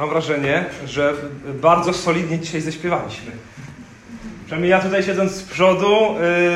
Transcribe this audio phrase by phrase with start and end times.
[0.00, 1.14] mam wrażenie, że
[1.54, 3.32] bardzo solidnie dzisiaj zaśpiewaliśmy.
[4.44, 5.96] Przynajmniej ja tutaj siedząc z przodu,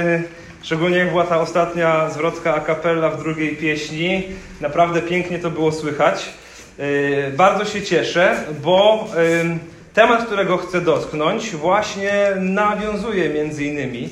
[0.05, 0.23] yy,
[0.63, 4.23] szczególnie jak była ta ostatnia zwrotka a cappella w drugiej pieśni,
[4.61, 6.31] naprawdę pięknie to było słychać.
[6.79, 9.09] Yy, bardzo się cieszę, bo
[9.45, 9.59] yy,
[9.95, 14.09] temat, którego chcę dotknąć, właśnie nawiązuje między innymi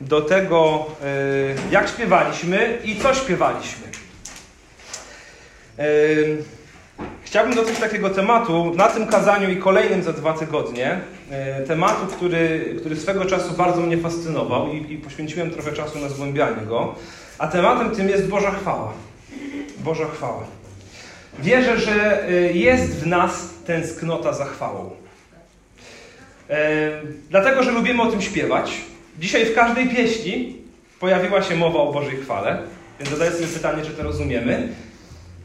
[0.00, 3.90] do tego, yy, jak śpiewaliśmy i co śpiewaliśmy.
[7.30, 11.00] Chciałbym dotyczyć takiego tematu na tym kazaniu i kolejnym za dwa tygodnie.
[11.30, 16.08] E, tematu, który, który swego czasu bardzo mnie fascynował i, i poświęciłem trochę czasu na
[16.08, 16.94] zgłębianie go.
[17.38, 18.92] A tematem tym jest Boża chwała.
[19.78, 20.44] Boża chwała.
[21.38, 24.90] Wierzę, że e, jest w nas tęsknota za chwałą.
[26.50, 26.90] E,
[27.30, 28.72] dlatego, że lubimy o tym śpiewać.
[29.18, 30.56] Dzisiaj w każdej pieśni
[31.00, 32.58] pojawiła się mowa o Bożej chwale,
[32.98, 34.68] więc zadaję sobie pytanie, czy to rozumiemy.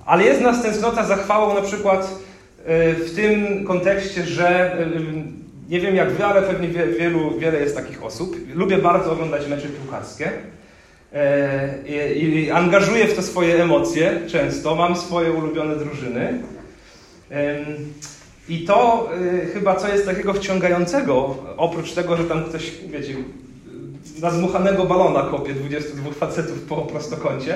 [0.05, 2.19] Ale jest nas tęsknota za chwałą na przykład
[2.65, 4.87] e, w tym kontekście, że e,
[5.69, 8.35] nie wiem jak wy, ale pewnie wielu, wiele jest takich osób.
[8.55, 10.31] Lubię bardzo oglądać mecze piłkarskie
[11.13, 14.75] e, i angażuję w to swoje emocje często.
[14.75, 16.33] Mam swoje ulubione drużyny.
[18.49, 19.09] I to
[19.53, 23.15] chyba co jest takiego wciągającego, oprócz tego, że tam ktoś, wiecie,
[24.21, 27.55] na zmuchanego balona kopie 22 facetów po prostokącie,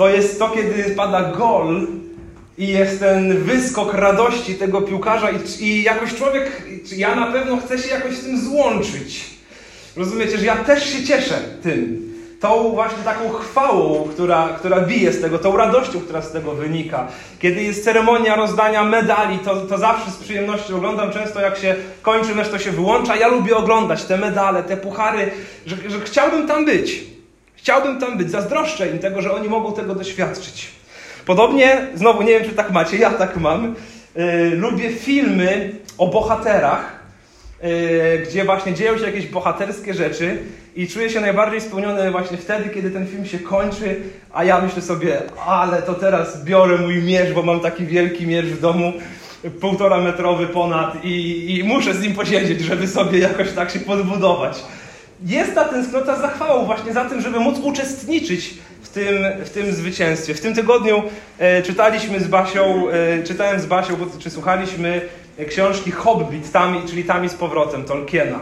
[0.00, 1.86] to jest to, kiedy pada gol
[2.58, 6.62] i jest ten wyskok radości tego piłkarza i, i jakoś człowiek,
[6.96, 9.24] ja na pewno chcę się jakoś z tym złączyć.
[9.96, 12.12] Rozumiecie, że ja też się cieszę tym.
[12.40, 17.08] Tą właśnie taką chwałą, która, która bije z tego, tą radością, która z tego wynika.
[17.38, 21.12] Kiedy jest ceremonia rozdania medali, to, to zawsze z przyjemnością oglądam.
[21.12, 23.16] Często jak się kończy mecz, to się wyłącza.
[23.16, 25.30] Ja lubię oglądać te medale, te puchary,
[25.66, 27.19] że, że chciałbym tam być.
[27.62, 30.68] Chciałbym tam być, zazdroszczę im tego, że oni mogą tego doświadczyć.
[31.26, 33.74] Podobnie, znowu nie wiem, czy tak macie, ja tak mam.
[34.16, 37.00] Yy, lubię filmy o bohaterach,
[37.62, 40.38] yy, gdzie właśnie dzieją się jakieś bohaterskie rzeczy
[40.76, 44.00] i czuję się najbardziej spełniony właśnie wtedy, kiedy ten film się kończy,
[44.32, 48.46] a ja myślę sobie, ale to teraz biorę mój mierz, bo mam taki wielki mierz
[48.46, 48.92] w domu,
[49.60, 54.62] półtora metrowy ponad i, i muszę z nim posiedzieć, żeby sobie jakoś tak się podbudować
[55.26, 59.72] jest ta tęsknota za chwałą, właśnie za tym, żeby móc uczestniczyć w tym, w tym
[59.72, 60.34] zwycięstwie.
[60.34, 61.02] W tym tygodniu
[61.38, 65.00] e, czytaliśmy z Basią, e, czytałem z Basią, czy słuchaliśmy
[65.48, 68.38] książki Hobbit, tami, czyli Tami z powrotem, Tolkiena.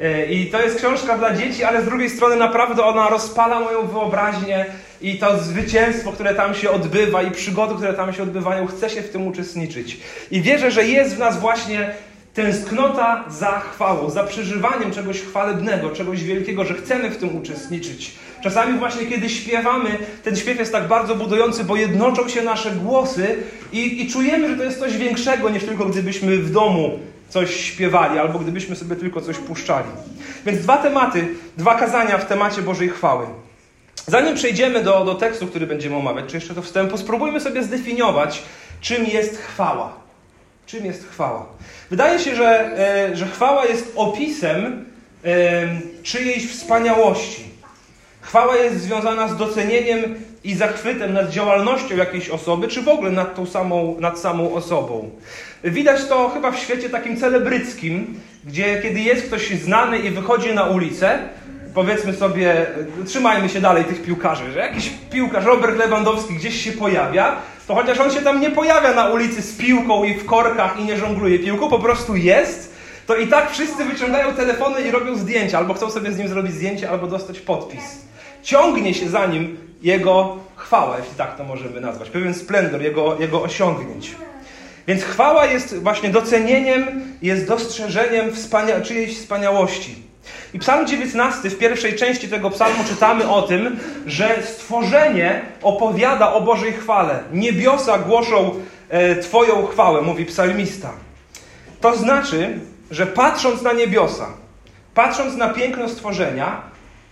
[0.00, 3.86] E, I to jest książka dla dzieci, ale z drugiej strony naprawdę ona rozpala moją
[3.86, 4.66] wyobraźnię
[5.00, 9.02] i to zwycięstwo, które tam się odbywa i przygody, które tam się odbywają, chcę się
[9.02, 10.00] w tym uczestniczyć.
[10.30, 11.94] I wierzę, że jest w nas właśnie
[12.34, 18.14] Tęsknota za chwałą, za przeżywaniem czegoś chwalebnego, czegoś wielkiego, że chcemy w tym uczestniczyć.
[18.42, 23.36] Czasami właśnie kiedy śpiewamy, ten śpiew jest tak bardzo budujący, bo jednoczą się nasze głosy
[23.72, 26.98] i, i czujemy, że to jest coś większego niż tylko gdybyśmy w domu
[27.28, 29.88] coś śpiewali albo gdybyśmy sobie tylko coś puszczali.
[30.46, 33.26] Więc dwa tematy, dwa kazania w temacie Bożej chwały.
[34.06, 38.42] Zanim przejdziemy do, do tekstu, który będziemy omawiać, czy jeszcze do wstępu, spróbujmy sobie zdefiniować,
[38.80, 40.01] czym jest chwała.
[40.66, 41.46] Czym jest chwała?
[41.90, 44.84] Wydaje się, że, e, że chwała jest opisem
[45.24, 45.68] e,
[46.02, 47.44] czyjejś wspaniałości.
[48.20, 50.14] Chwała jest związana z docenieniem
[50.44, 55.10] i zachwytem nad działalnością jakiejś osoby, czy w ogóle nad tą samą, nad samą osobą.
[55.64, 60.64] Widać to chyba w świecie takim celebryckim, gdzie kiedy jest ktoś znany i wychodzi na
[60.64, 61.18] ulicę,
[61.74, 62.66] powiedzmy sobie,
[63.06, 67.36] trzymajmy się dalej tych piłkarzy, że jakiś piłkarz, Robert Lewandowski gdzieś się pojawia,
[67.66, 70.84] to chociaż on się tam nie pojawia na ulicy z piłką i w korkach i
[70.84, 72.74] nie żongluje piłką, po prostu jest,
[73.06, 76.52] to i tak wszyscy wyciągają telefony i robią zdjęcia, albo chcą sobie z nim zrobić
[76.52, 77.82] zdjęcie, albo dostać podpis.
[78.42, 83.42] Ciągnie się za nim jego chwała, jeśli tak to możemy nazwać, pewien splendor jego, jego
[83.42, 84.10] osiągnięć.
[84.86, 90.11] Więc chwała jest właśnie docenieniem, jest dostrzeżeniem wspania czyjejś wspaniałości.
[90.54, 96.40] I Psalm 19, w pierwszej części tego psalmu czytamy o tym, że stworzenie opowiada o
[96.40, 97.18] Bożej chwale.
[97.32, 98.54] Niebiosa głoszą
[98.88, 100.90] e, Twoją chwałę, mówi psalmista.
[101.80, 102.58] To znaczy,
[102.90, 104.26] że patrząc na niebiosa,
[104.94, 106.62] patrząc na piękno stworzenia,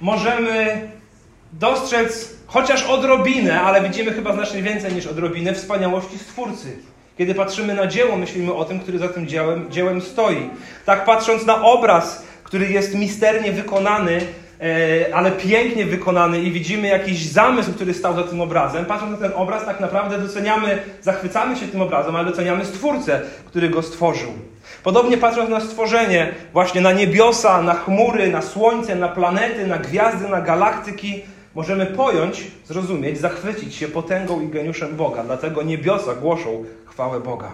[0.00, 0.88] możemy
[1.52, 6.78] dostrzec chociaż odrobinę, ale widzimy chyba znacznie więcej niż odrobinę wspaniałości Stwórcy.
[7.18, 10.50] Kiedy patrzymy na dzieło, myślimy o tym, który za tym dziełem, dziełem stoi.
[10.84, 14.20] Tak patrząc na obraz, który jest misternie wykonany,
[14.60, 18.84] e, ale pięknie wykonany i widzimy jakiś zamysł, który stał za tym obrazem.
[18.84, 23.68] Patrząc na ten obraz, tak naprawdę doceniamy, zachwycamy się tym obrazem, ale doceniamy Stwórcę, który
[23.68, 24.32] go stworzył.
[24.82, 30.28] Podobnie patrząc na stworzenie, właśnie na niebiosa, na chmury, na słońce, na planety, na gwiazdy,
[30.28, 31.22] na galaktyki,
[31.54, 35.24] możemy pojąć, zrozumieć, zachwycić się potęgą i geniuszem Boga.
[35.24, 37.50] Dlatego niebiosa głoszą chwałę Boga.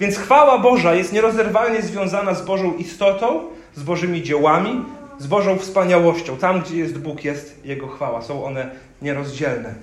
[0.00, 3.40] Więc chwała Boża jest nierozerwalnie związana z Bożą istotą,
[3.74, 4.84] z Bożymi dziełami,
[5.18, 6.36] z Bożą wspaniałością.
[6.36, 8.22] Tam, gdzie jest Bóg, jest Jego chwała.
[8.22, 8.70] Są one
[9.02, 9.74] nierozdzielne.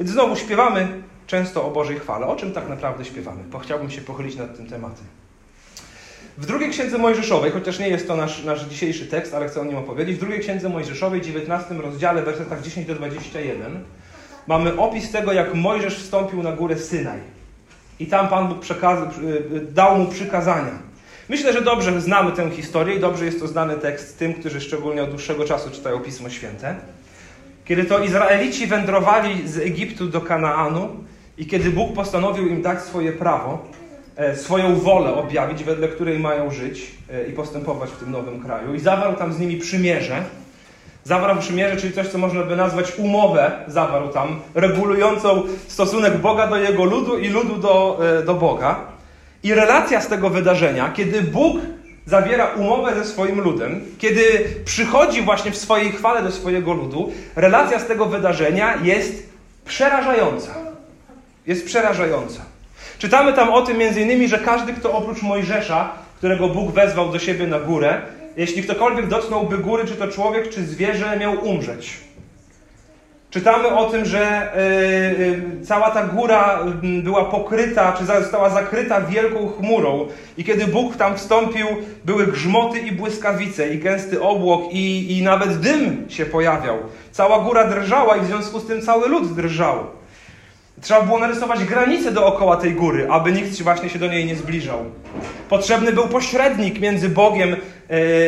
[0.00, 0.88] Więc znowu śpiewamy
[1.26, 2.26] często o Bożej chwale.
[2.26, 3.44] O czym tak naprawdę śpiewamy?
[3.50, 5.04] Bo chciałbym się pochylić nad tym tematem.
[6.38, 9.64] W drugiej księdze Mojżeszowej, chociaż nie jest to nasz, nasz dzisiejszy tekst, ale chcę o
[9.64, 13.84] nim opowiedzieć, w drugiej księdze Mojżeszowej, 19 rozdziale, wersetach 10 do 21,
[14.46, 17.18] mamy opis tego, jak Mojżesz wstąpił na górę Synaj.
[18.00, 19.06] I tam Pan Bóg przekazał,
[19.70, 20.89] dał mu przykazania.
[21.30, 25.02] Myślę, że dobrze znamy tę historię i dobrze jest to znany tekst tym, którzy szczególnie
[25.02, 26.74] od dłuższego czasu czytają Pismo Święte.
[27.64, 30.88] Kiedy to Izraelici wędrowali z Egiptu do Kanaanu
[31.38, 33.66] i kiedy Bóg postanowił im dać swoje prawo,
[34.16, 38.74] e, swoją wolę objawić, wedle której mają żyć e, i postępować w tym nowym kraju,
[38.74, 40.24] i zawarł tam z nimi przymierze,
[41.04, 46.56] Zawarł przymierze, czyli coś, co można by nazwać umowę, zawarł tam, regulującą stosunek Boga do
[46.56, 48.89] jego ludu i ludu do, e, do Boga.
[49.42, 51.56] I relacja z tego wydarzenia, kiedy Bóg
[52.06, 54.22] zawiera umowę ze swoim ludem, kiedy
[54.64, 59.28] przychodzi właśnie w swojej chwale do swojego ludu, relacja z tego wydarzenia jest
[59.64, 60.54] przerażająca.
[61.46, 62.40] Jest przerażająca.
[62.98, 67.18] Czytamy tam o tym między innymi, że każdy, kto oprócz Mojżesza, którego Bóg wezwał do
[67.18, 68.02] siebie na górę,
[68.36, 72.00] jeśli ktokolwiek dotknąłby góry, czy to człowiek, czy zwierzę, miał umrzeć.
[73.30, 79.48] Czytamy o tym, że y, y, cała ta góra była pokryta, czy została zakryta wielką
[79.48, 80.06] chmurą.
[80.38, 81.66] I kiedy Bóg tam wstąpił,
[82.04, 86.78] były grzmoty i błyskawice, i gęsty obłok, i, i nawet dym się pojawiał.
[87.12, 89.99] Cała góra drżała, i w związku z tym cały lud drżał.
[90.82, 94.84] Trzeba było narysować granice dookoła tej góry, aby nikt właśnie się do niej nie zbliżał.
[95.48, 97.56] Potrzebny był pośrednik między Bogiem e,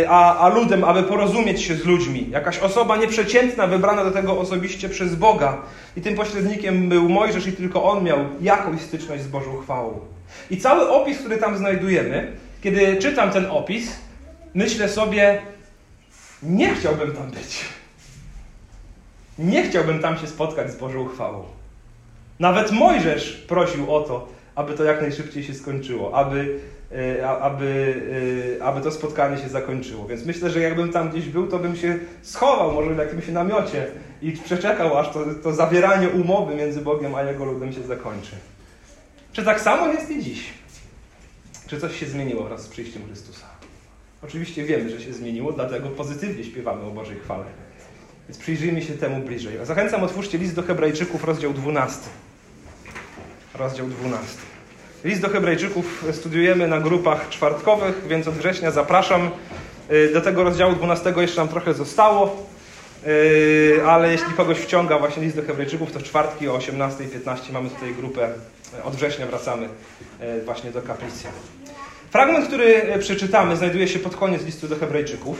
[0.08, 2.30] a, a ludem, aby porozumieć się z ludźmi.
[2.30, 5.58] Jakaś osoba nieprzeciętna, wybrana do tego osobiście przez Boga.
[5.96, 10.00] I tym pośrednikiem był Mojżesz i tylko on miał jakąś styczność z Bożą chwałą.
[10.50, 12.32] I cały opis, który tam znajdujemy,
[12.62, 13.96] kiedy czytam ten opis,
[14.54, 15.42] myślę sobie,
[16.42, 17.64] nie chciałbym tam być.
[19.38, 21.44] Nie chciałbym tam się spotkać z Bożą chwałą.
[22.42, 26.60] Nawet Mojżesz prosił o to, aby to jak najszybciej się skończyło, aby,
[26.92, 27.94] e, aby,
[28.58, 30.06] e, aby to spotkanie się zakończyło.
[30.06, 33.86] Więc myślę, że jakbym tam gdzieś był, to bym się schował może w jakimś namiocie
[34.22, 38.36] i przeczekał, aż to, to zawieranie umowy między Bogiem a Jego ludem się zakończy.
[39.32, 40.44] Czy tak samo jest i dziś?
[41.66, 43.46] Czy coś się zmieniło wraz z przyjściem Chrystusa?
[44.24, 47.44] Oczywiście wiemy, że się zmieniło, dlatego pozytywnie śpiewamy o Bożej chwale.
[48.28, 49.58] Więc przyjrzyjmy się temu bliżej.
[49.62, 52.00] Zachęcam, otwórzcie list do Hebrajczyków, rozdział 12
[53.54, 54.52] rozdział 12.
[55.04, 59.30] List do Hebrajczyków studiujemy na grupach czwartkowych, więc od września zapraszam.
[59.92, 62.46] Y, do tego rozdziału 12 jeszcze nam trochę zostało,
[63.06, 67.70] y, ale jeśli kogoś wciąga właśnie list do Hebrajczyków, to w czwartki o 18.15 mamy
[67.70, 68.28] tutaj grupę.
[68.78, 69.68] Y, od września wracamy
[70.44, 71.28] właśnie do kaplicy.
[72.10, 75.38] Fragment, który przeczytamy, znajduje się pod koniec listu do Hebrajczyków.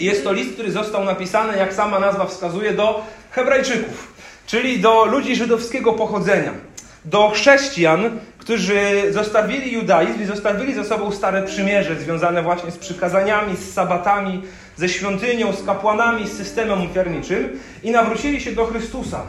[0.00, 4.12] Jest to list, który został napisany, jak sama nazwa wskazuje, do Hebrajczyków,
[4.46, 6.67] czyli do ludzi żydowskiego pochodzenia
[7.10, 13.56] do chrześcijan, którzy zostawili judaizm i zostawili za sobą stare przymierze związane właśnie z przykazaniami,
[13.56, 14.42] z sabatami,
[14.76, 19.22] ze świątynią, z kapłanami, z systemem ofiarniczym i nawrócili się do Chrystusa.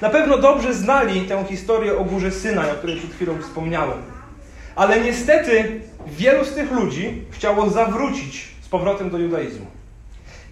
[0.00, 3.98] Na pewno dobrze znali tę historię o górze Syna, o której przed chwilą wspomniałem.
[4.76, 9.66] Ale niestety wielu z tych ludzi chciało zawrócić z powrotem do judaizmu.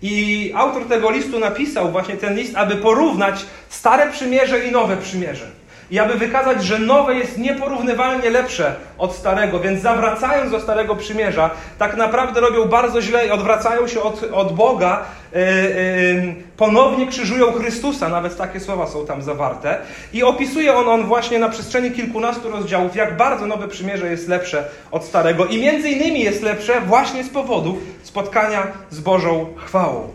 [0.03, 5.60] I autor tego listu napisał właśnie ten list, aby porównać stare przymierze i nowe przymierze
[5.91, 11.51] i aby wykazać, że nowe jest nieporównywalnie lepsze od starego, więc zawracając do starego przymierza,
[11.79, 17.53] tak naprawdę robią bardzo źle i odwracają się od, od Boga, yy, yy, ponownie krzyżują
[17.53, 19.79] Chrystusa, nawet takie słowa są tam zawarte.
[20.13, 24.65] I opisuje on, on właśnie na przestrzeni kilkunastu rozdziałów, jak bardzo nowe przymierze jest lepsze
[24.91, 30.09] od starego i między innymi jest lepsze właśnie z powodu spotkania z Bożą chwałą.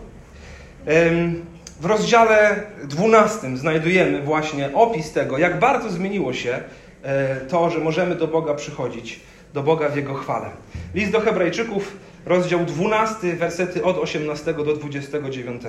[0.86, 1.55] Yy.
[1.80, 6.58] W rozdziale 12 znajdujemy właśnie opis tego, jak bardzo zmieniło się
[7.02, 9.20] e, to, że możemy do Boga przychodzić,
[9.54, 10.50] do Boga w Jego chwale.
[10.94, 15.62] List do Hebrajczyków, rozdział 12, wersety od 18 do 29.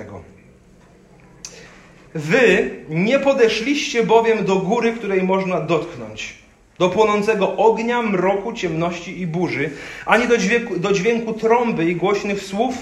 [2.14, 6.34] Wy nie podeszliście bowiem do góry, której można dotknąć,
[6.78, 9.70] do płonącego ognia, mroku, ciemności i burzy,
[10.06, 12.74] ani do dźwięku, do dźwięku trąby i głośnych słów,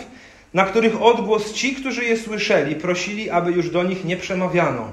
[0.56, 4.92] na których odgłos ci, którzy je słyszeli, prosili, aby już do nich nie przemawiano.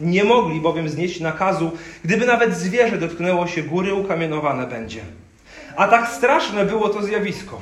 [0.00, 1.70] Nie mogli bowiem znieść nakazu,
[2.04, 5.00] gdyby nawet zwierzę dotknęło się góry, ukamienowane będzie.
[5.76, 7.60] A tak straszne było to zjawisko,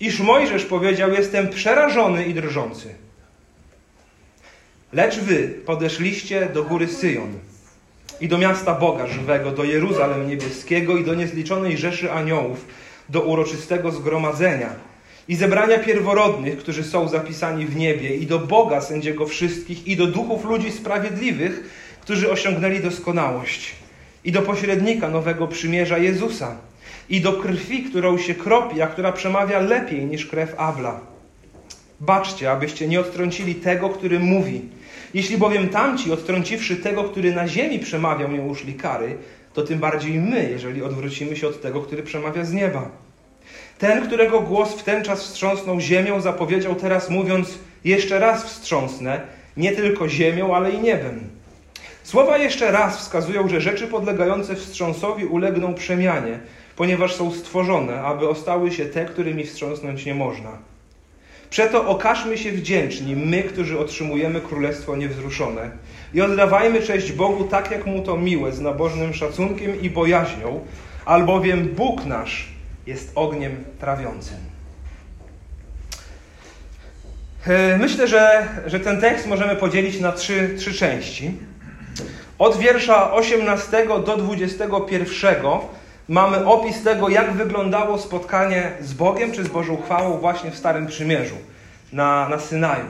[0.00, 2.94] iż Mojżesz powiedział: Jestem przerażony i drżący.
[4.92, 7.32] Lecz wy podeszliście do góry Syjon
[8.20, 12.64] i do miasta Boga żywego, do Jeruzalem niebieskiego i do niezliczonej rzeszy aniołów,
[13.08, 14.93] do uroczystego zgromadzenia
[15.28, 20.06] i zebrania pierworodnych, którzy są zapisani w niebie, i do Boga sędziego wszystkich, i do
[20.06, 23.74] duchów ludzi sprawiedliwych, którzy osiągnęli doskonałość,
[24.24, 26.56] i do pośrednika nowego przymierza Jezusa,
[27.08, 31.00] i do krwi, którą się kropi, a która przemawia lepiej niż krew Abla.
[32.00, 34.62] Baczcie, abyście nie odtrącili tego, który mówi.
[35.14, 39.16] Jeśli bowiem tamci, odtrąciwszy tego, który na ziemi przemawiał, nie uszli kary,
[39.52, 43.03] to tym bardziej my, jeżeli odwrócimy się od tego, który przemawia z nieba.
[43.78, 49.20] Ten, którego głos w ten czas wstrząsnął ziemią, zapowiedział teraz mówiąc: Jeszcze raz wstrząsnę,
[49.56, 51.20] nie tylko ziemią, ale i niebem.
[52.02, 56.38] Słowa jeszcze raz wskazują, że rzeczy podlegające wstrząsowi ulegną przemianie,
[56.76, 60.50] ponieważ są stworzone, aby ostały się te, którymi wstrząsnąć nie można.
[61.50, 65.70] Przeto okażmy się wdzięczni, my, którzy otrzymujemy Królestwo Niewzruszone
[66.14, 70.60] i oddawajmy cześć Bogu tak, jak Mu to miłe, z nabożnym szacunkiem i bojaźnią,
[71.04, 72.53] albowiem Bóg nasz
[72.86, 74.36] jest ogniem trawiącym.
[77.46, 81.38] E, myślę, że, że ten tekst możemy podzielić na trzy, trzy części.
[82.38, 85.36] Od wiersza 18 do 21
[86.08, 90.86] mamy opis tego, jak wyglądało spotkanie z Bogiem czy z Bożą chwałą właśnie w Starym
[90.86, 91.34] Przymierzu
[91.92, 92.84] na, na Synaju.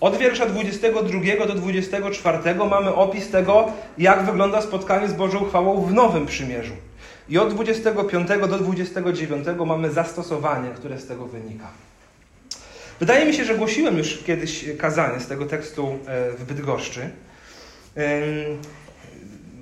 [0.00, 2.38] Od wiersza 22 do 24
[2.70, 6.72] mamy opis tego, jak wygląda spotkanie z Bożą chwałą w Nowym Przymierzu.
[7.32, 11.66] I od 25 do 29 mamy zastosowanie, które z tego wynika.
[13.00, 17.10] Wydaje mi się, że głosiłem już kiedyś kazanie z tego tekstu e, w Bydgoszczy.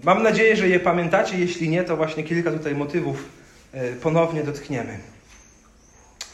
[0.04, 1.38] Mam nadzieję, że je pamiętacie.
[1.38, 3.24] Jeśli nie, to właśnie kilka tutaj motywów
[3.72, 4.98] e, ponownie dotkniemy.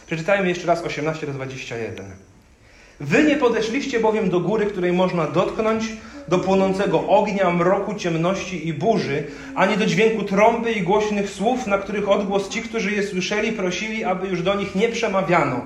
[0.07, 2.07] Przeczytajmy jeszcze raz 18 do 21.
[3.01, 5.85] Wy nie podeszliście bowiem do góry, której można dotknąć,
[6.29, 11.79] do płonącego ognia, mroku, ciemności i burzy, ani do dźwięku trąby i głośnych słów, na
[11.79, 15.61] których odgłos ci, którzy je słyszeli, prosili, aby już do nich nie przemawiano.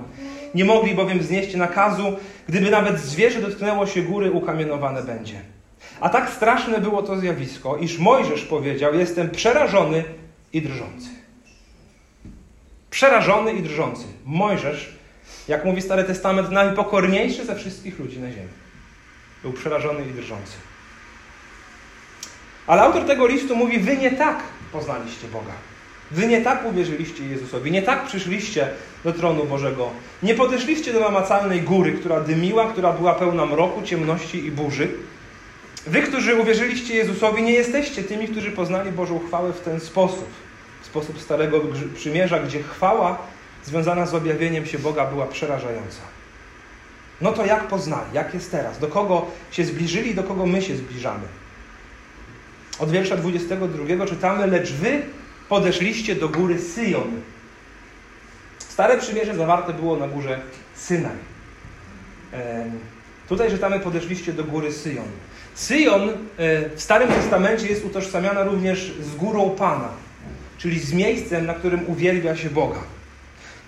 [0.54, 2.16] Nie mogli bowiem znieść nakazu,
[2.48, 5.34] gdyby nawet zwierzę dotknęło się góry, ukamienowane będzie.
[6.00, 10.04] A tak straszne było to zjawisko, iż Mojżesz powiedział: Jestem przerażony
[10.52, 11.08] i drżący.
[12.90, 14.04] Przerażony i drżący.
[14.24, 14.92] Mojżesz,
[15.48, 18.59] jak mówi Stary Testament, najpokorniejszy ze wszystkich ludzi na ziemi.
[19.42, 20.52] Był przerażony i drżący.
[22.66, 24.42] Ale autor tego listu mówi: Wy nie tak
[24.72, 25.52] poznaliście Boga.
[26.10, 28.68] Wy nie tak uwierzyliście Jezusowi, nie tak przyszliście
[29.04, 29.90] do tronu Bożego.
[30.22, 34.88] Nie podeszliście do namacalnej góry, która dymiła, która była pełna mroku, ciemności i burzy.
[35.86, 40.28] Wy, którzy uwierzyliście Jezusowi, nie jesteście tymi, którzy poznali Bożą chwałę w ten sposób.
[40.82, 41.60] W sposób Starego
[41.94, 43.18] Przymierza, gdzie chwała
[43.64, 46.00] związana z objawieniem się Boga była przerażająca.
[47.20, 48.06] No to jak poznali?
[48.12, 48.78] Jak jest teraz?
[48.78, 50.14] Do kogo się zbliżyli?
[50.14, 51.24] Do kogo my się zbliżamy?
[52.78, 55.02] Od wiersza 22 czytamy, lecz wy
[55.48, 57.20] podeszliście do góry Syjon.
[58.58, 60.40] Stare przymierze zawarte było na górze
[60.74, 61.16] Synaj.
[63.28, 65.04] Tutaj czytamy, podeszliście do góry Syjon.
[65.54, 66.14] Syjon e,
[66.76, 69.88] w Starym Testamencie jest utożsamiana również z górą Pana,
[70.58, 72.80] czyli z miejscem, na którym uwielbia się Boga.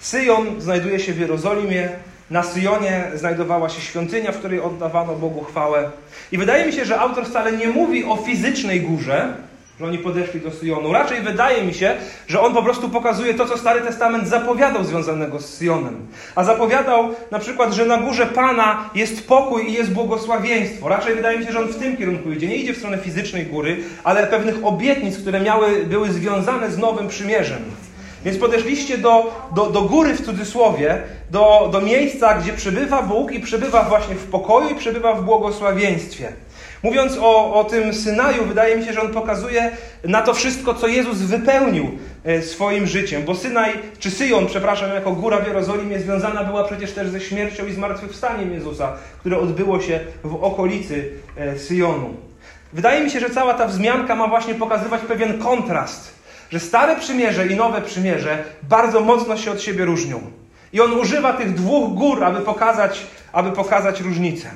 [0.01, 1.89] Syjon znajduje się w Jerozolimie,
[2.33, 5.91] na Syjonie znajdowała się świątynia, w której oddawano Bogu chwałę.
[6.33, 9.35] I wydaje mi się, że autor wcale nie mówi o fizycznej górze,
[9.81, 10.93] że oni podeszli do Syjonu.
[10.93, 11.97] Raczej wydaje mi się,
[12.27, 16.07] że on po prostu pokazuje to, co Stary Testament zapowiadał związanego z Syjonem.
[16.35, 20.89] A zapowiadał na przykład, że na górze Pana jest pokój i jest błogosławieństwo.
[20.89, 22.49] Raczej wydaje mi się, że on w tym kierunku idzie.
[22.49, 27.09] Nie idzie w stronę fizycznej góry, ale pewnych obietnic, które miały, były związane z Nowym
[27.09, 27.63] Przymierzem.
[28.25, 33.41] Więc podeszliście do, do, do góry w cudzysłowie, do, do miejsca, gdzie przebywa Bóg i
[33.41, 34.75] przebywa właśnie w pokoju i
[35.17, 36.33] w błogosławieństwie.
[36.83, 39.71] Mówiąc o, o tym Synaju, wydaje mi się, że on pokazuje
[40.05, 41.91] na to wszystko, co Jezus wypełnił
[42.25, 43.23] e, swoim życiem.
[43.25, 47.67] Bo Synaj, czy Syjon, przepraszam, jako góra w Jerozolimie związana była przecież też ze śmiercią
[47.67, 52.15] i zmartwychwstaniem Jezusa, które odbyło się w okolicy e, Syjonu.
[52.73, 56.22] Wydaje mi się, że cała ta wzmianka ma właśnie pokazywać pewien kontrast
[56.53, 60.21] że Stare Przymierze i Nowe Przymierze bardzo mocno się od siebie różnią.
[60.73, 64.51] I on używa tych dwóch gór, aby pokazać, aby pokazać różnicę.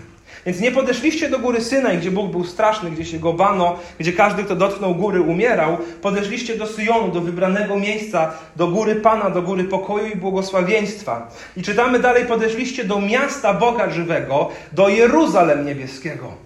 [0.47, 4.13] Więc nie podeszliście do góry Synaj, gdzie Bóg był straszny, gdzie się go bano, gdzie
[4.13, 5.79] każdy, kto dotknął góry, umierał.
[6.03, 11.31] Podeszliście do Syjonu, do wybranego miejsca, do góry Pana, do góry pokoju i błogosławieństwa.
[11.57, 16.46] I czytamy dalej, podeszliście do miasta Boga żywego, do Jeruzalem niebieskiego.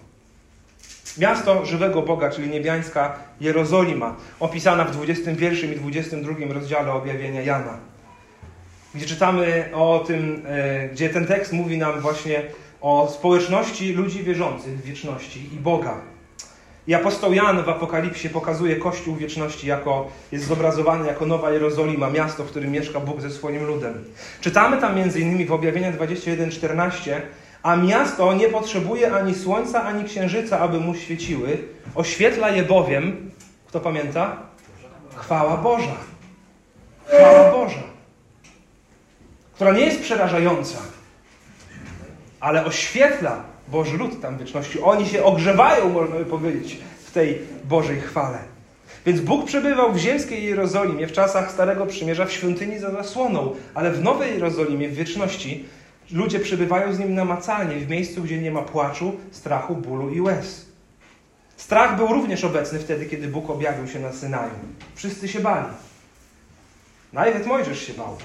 [1.19, 7.79] Miasto żywego Boga, czyli niebiańska Jerozolima, opisana w 21 i 22 rozdziale objawienia Jana.
[8.95, 12.43] Gdzie czytamy o tym, e, gdzie ten tekst mówi nam właśnie
[12.81, 16.01] o społeczności ludzi wierzących w wieczności i Boga.
[16.87, 22.45] I apostoł Jan w Apokalipsie pokazuje Kościół wieczności jako, jest zobrazowany jako Nowa Jerozolima, miasto,
[22.45, 24.05] w którym mieszka Bóg ze swoim ludem.
[24.41, 25.47] Czytamy tam m.in.
[25.47, 27.21] w objawieniu 21:14,
[27.63, 31.59] a miasto nie potrzebuje ani słońca, ani księżyca, aby mu świeciły.
[31.95, 33.31] Oświetla je bowiem,
[33.67, 34.37] kto pamięta?
[35.15, 35.97] Chwała Boża.
[37.07, 37.83] Chwała Boża.
[39.55, 40.79] Która nie jest przerażająca,
[42.41, 44.81] ale oświetla Boży lud tam wieczności.
[44.81, 48.39] Oni się ogrzewają, można by powiedzieć, w tej Bożej chwale.
[49.07, 53.91] Więc Bóg przebywał w ziemskiej Jerozolimie w czasach Starego Przymierza w świątyni za zasłoną, ale
[53.91, 55.65] w Nowej Jerozolimie w wieczności
[56.13, 60.67] ludzie przebywają z Nim namacalnie, w miejscu, gdzie nie ma płaczu, strachu, bólu i łez.
[61.57, 64.55] Strach był również obecny wtedy, kiedy Bóg objawił się na Synaju.
[64.95, 65.67] Wszyscy się bali.
[67.13, 68.17] Nawet Mojżesz się bał.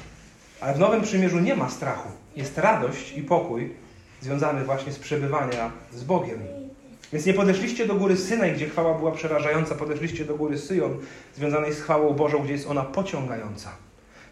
[0.62, 2.10] Ale w Nowym Przymierzu nie ma strachu.
[2.36, 3.74] Jest radość i pokój
[4.22, 6.40] związany właśnie z przebywaniem z Bogiem.
[7.14, 10.98] Więc nie podeszliście do góry Synaj, gdzie chwała była przerażająca, podeszliście do góry Syjon,
[11.36, 13.72] związanej z chwałą Bożą, gdzie jest ona pociągająca.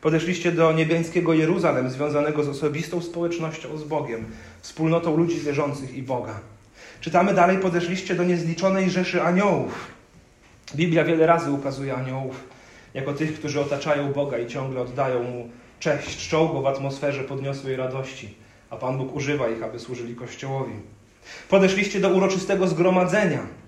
[0.03, 4.25] Podeszliście do niebiańskiego Jeruzalem, związanego z osobistą społecznością z Bogiem,
[4.61, 6.39] wspólnotą ludzi wierzących i Boga.
[7.01, 9.87] Czytamy dalej, podeszliście do niezliczonej rzeszy aniołów.
[10.75, 12.43] Biblia wiele razy ukazuje aniołów
[12.93, 18.35] jako tych, którzy otaczają Boga i ciągle oddają Mu cześć, czołgo w atmosferze podniosłej radości,
[18.69, 20.73] a Pan Bóg używa ich, aby służyli Kościołowi.
[21.49, 23.62] Podeszliście do uroczystego zgromadzenia.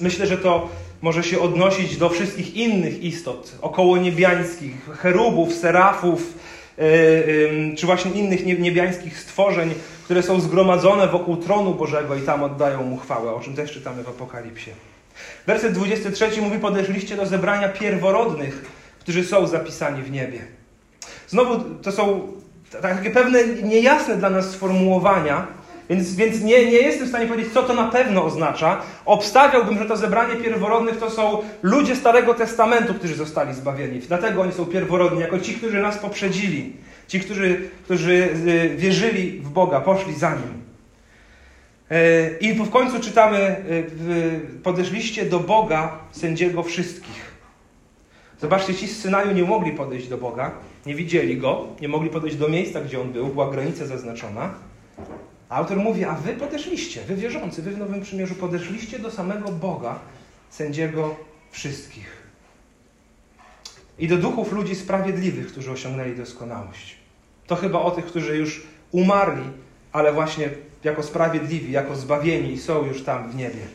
[0.00, 0.68] Myślę, że to
[1.02, 6.34] może się odnosić do wszystkich innych istot, około niebiańskich, cherubów, serafów,
[6.78, 9.74] yy, czy właśnie innych niebiańskich stworzeń,
[10.04, 14.02] które są zgromadzone wokół tronu Bożego i tam oddają Mu chwałę, o czym też czytamy
[14.02, 14.70] w Apokalipsie.
[15.46, 18.64] Werset 23 mówi, podeszliście do zebrania pierworodnych,
[19.00, 20.38] którzy są zapisani w niebie.
[21.28, 22.32] Znowu to są
[22.82, 25.46] takie pewne niejasne dla nas sformułowania,
[25.90, 28.82] więc, więc nie, nie jestem w stanie powiedzieć, co to na pewno oznacza.
[29.04, 33.98] Obstawiałbym, że to zebranie pierworodnych to są ludzie Starego Testamentu, którzy zostali zbawieni.
[33.98, 36.72] Dlatego oni są pierworodni, jako ci, którzy nas poprzedzili.
[37.08, 40.62] Ci, którzy, którzy y, wierzyli w Boga, poszli za Nim.
[41.90, 47.34] E, I w końcu czytamy, y, podeszliście do Boga, sędziego wszystkich.
[48.40, 50.50] Zobaczcie, ci z Synaju nie mogli podejść do Boga,
[50.86, 54.54] nie widzieli Go, nie mogli podejść do miejsca, gdzie On był, była granica zaznaczona.
[55.48, 59.98] Autor mówi, a wy podeszliście, wy wierzący, wy w Nowym Przymierzu podeszliście do samego Boga,
[60.50, 61.16] sędziego
[61.50, 62.24] wszystkich.
[63.98, 66.96] I do duchów ludzi sprawiedliwych, którzy osiągnęli doskonałość.
[67.46, 69.44] To chyba o tych, którzy już umarli,
[69.92, 70.50] ale właśnie
[70.84, 73.66] jako sprawiedliwi, jako zbawieni i są już tam w niebie.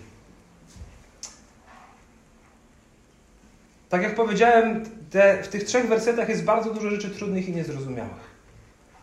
[3.89, 8.28] Tak jak powiedziałem, te, w tych trzech wersetach jest bardzo dużo rzeczy trudnych i niezrozumiałych.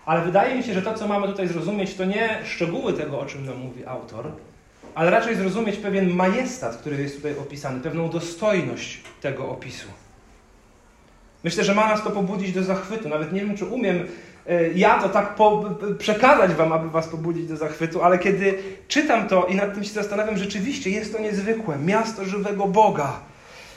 [0.07, 3.27] Ale wydaje mi się, że to, co mamy tutaj zrozumieć, to nie szczegóły tego, o
[3.27, 4.27] czym nam mówi autor,
[4.95, 9.89] ale raczej zrozumieć pewien majestat, który jest tutaj opisany, pewną dostojność tego opisu.
[11.45, 13.09] Myślę, że ma nas to pobudzić do zachwytu.
[13.09, 14.07] Nawet nie wiem, czy umiem
[14.47, 15.65] e, ja to tak po,
[15.99, 19.93] przekazać Wam, aby Was pobudzić do zachwytu, ale kiedy czytam to i nad tym się
[19.93, 21.79] zastanawiam, rzeczywiście jest to niezwykłe.
[21.79, 23.21] Miasto żywego Boga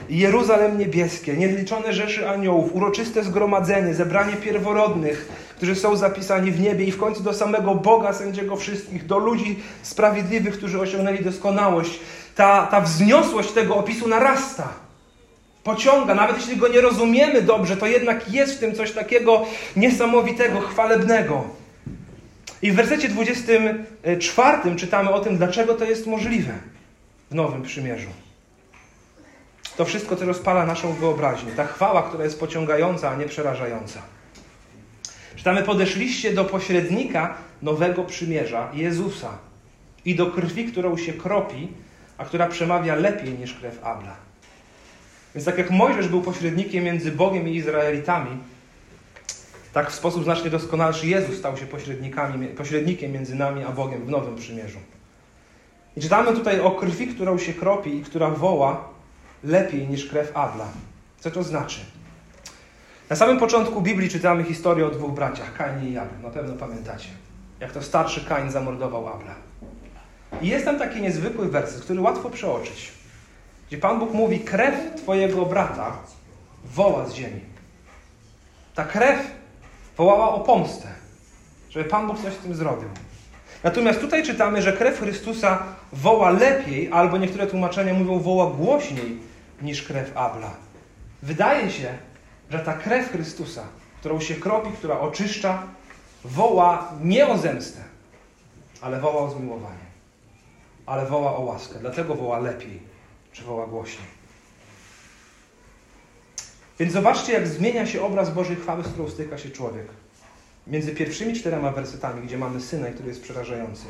[0.09, 6.91] Jeruzalem niebieskie, niezliczone rzeszy aniołów, uroczyste zgromadzenie, zebranie pierworodnych, którzy są zapisani w niebie i
[6.91, 11.99] w końcu do samego Boga, sędziego wszystkich, do ludzi sprawiedliwych, którzy osiągnęli doskonałość.
[12.35, 14.67] Ta, ta wzniosłość tego opisu narasta.
[15.63, 20.61] Pociąga, nawet jeśli go nie rozumiemy dobrze, to jednak jest w tym coś takiego niesamowitego,
[20.61, 21.43] chwalebnego.
[22.61, 26.53] I w wersecie 24 czytamy o tym, dlaczego to jest możliwe
[27.31, 28.09] w Nowym Przymierzu
[29.79, 31.51] to wszystko, co rozpala naszą wyobraźnię.
[31.51, 34.01] Ta chwała, która jest pociągająca, a nie przerażająca.
[35.35, 39.29] Czytamy, podeszliście do pośrednika nowego przymierza, Jezusa,
[40.05, 41.67] i do krwi, którą się kropi,
[42.17, 44.15] a która przemawia lepiej niż krew Abla.
[45.35, 48.37] Więc tak jak Mojżesz był pośrednikiem między Bogiem i Izraelitami,
[49.73, 51.65] tak w sposób znacznie doskonalszy Jezus stał się
[52.57, 54.79] pośrednikiem między nami a Bogiem w Nowym Przymierzu.
[55.97, 58.98] I czytamy tutaj o krwi, którą się kropi i która woła,
[59.43, 60.67] lepiej niż krew Abla.
[61.19, 61.79] Co to znaczy?
[63.09, 66.21] Na samym początku Biblii czytamy historię o dwóch braciach, Kainie i Abel.
[66.21, 67.09] Na pewno pamiętacie,
[67.59, 69.35] jak to starszy Kain zamordował Abla.
[70.41, 72.91] I jest tam taki niezwykły werset, który łatwo przeoczyć,
[73.67, 75.97] gdzie Pan Bóg mówi, krew Twojego brata
[76.65, 77.41] woła z ziemi.
[78.75, 79.31] Ta krew
[79.97, 80.87] wołała o pomstę,
[81.69, 82.89] żeby Pan Bóg coś z tym zrobił.
[83.63, 89.28] Natomiast tutaj czytamy, że krew Chrystusa woła lepiej, albo niektóre tłumaczenia mówią woła głośniej
[89.61, 90.51] niż krew Abla.
[91.23, 91.97] Wydaje się,
[92.49, 93.63] że ta krew Chrystusa,
[93.99, 95.63] którą się kropi, która oczyszcza,
[96.25, 97.79] woła nie o zemstę,
[98.81, 99.89] ale woła o zmiłowanie.
[100.85, 101.79] Ale woła o łaskę.
[101.79, 102.89] Dlatego woła lepiej
[103.31, 104.07] Przywoła głośniej.
[106.79, 109.87] Więc zobaczcie, jak zmienia się obraz Bożej chwały, z którą styka się człowiek.
[110.67, 113.85] Między pierwszymi czterema wersetami, gdzie mamy syna, który jest przerażający,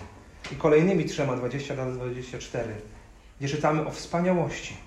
[0.51, 2.75] i kolejnymi trzema, 20 do 24,
[3.39, 4.77] gdzie czytamy o wspaniałości.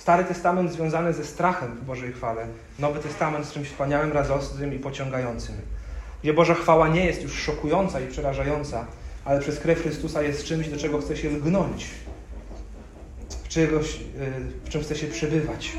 [0.00, 2.46] Stary Testament związany ze strachem w Bożej chwale,
[2.78, 5.54] Nowy Testament z czymś wspaniałym, radosnym i pociągającym.
[6.22, 8.86] Gdzie Boża chwała nie jest już szokująca i przerażająca,
[9.24, 11.86] ale przez krew Chrystusa jest czymś, do czego chce się lgnąć,
[13.44, 14.00] w, czegoś, y,
[14.64, 15.72] w czym chce się przebywać.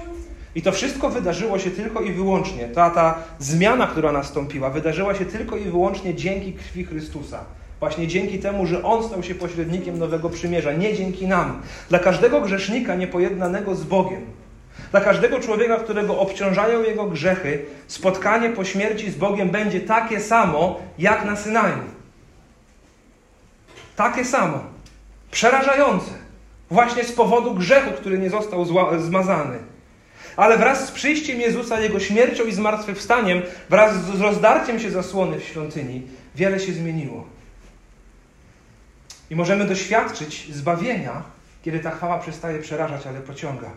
[0.55, 5.25] I to wszystko wydarzyło się tylko i wyłącznie, ta, ta zmiana, która nastąpiła, wydarzyła się
[5.25, 7.45] tylko i wyłącznie dzięki krwi Chrystusa.
[7.81, 11.61] Właśnie dzięki temu, że On stał się pośrednikiem nowego przymierza, nie dzięki nam.
[11.89, 14.25] Dla każdego grzesznika niepojednanego z Bogiem,
[14.91, 20.79] dla każdego człowieka, którego obciążają jego grzechy, spotkanie po śmierci z Bogiem będzie takie samo
[20.99, 21.83] jak na Synaju.
[23.95, 24.59] Takie samo.
[25.31, 26.11] Przerażające.
[26.71, 28.65] Właśnie z powodu grzechu, który nie został
[28.99, 29.57] zmazany.
[30.35, 35.43] Ale wraz z przyjściem Jezusa, Jego śmiercią i zmartwychwstaniem, wraz z rozdarciem się zasłony w
[35.43, 36.01] świątyni,
[36.35, 37.40] wiele się zmieniło.
[39.31, 41.23] I możemy doświadczyć zbawienia,
[41.63, 43.69] kiedy ta chwała przestaje przerażać, ale pociąga.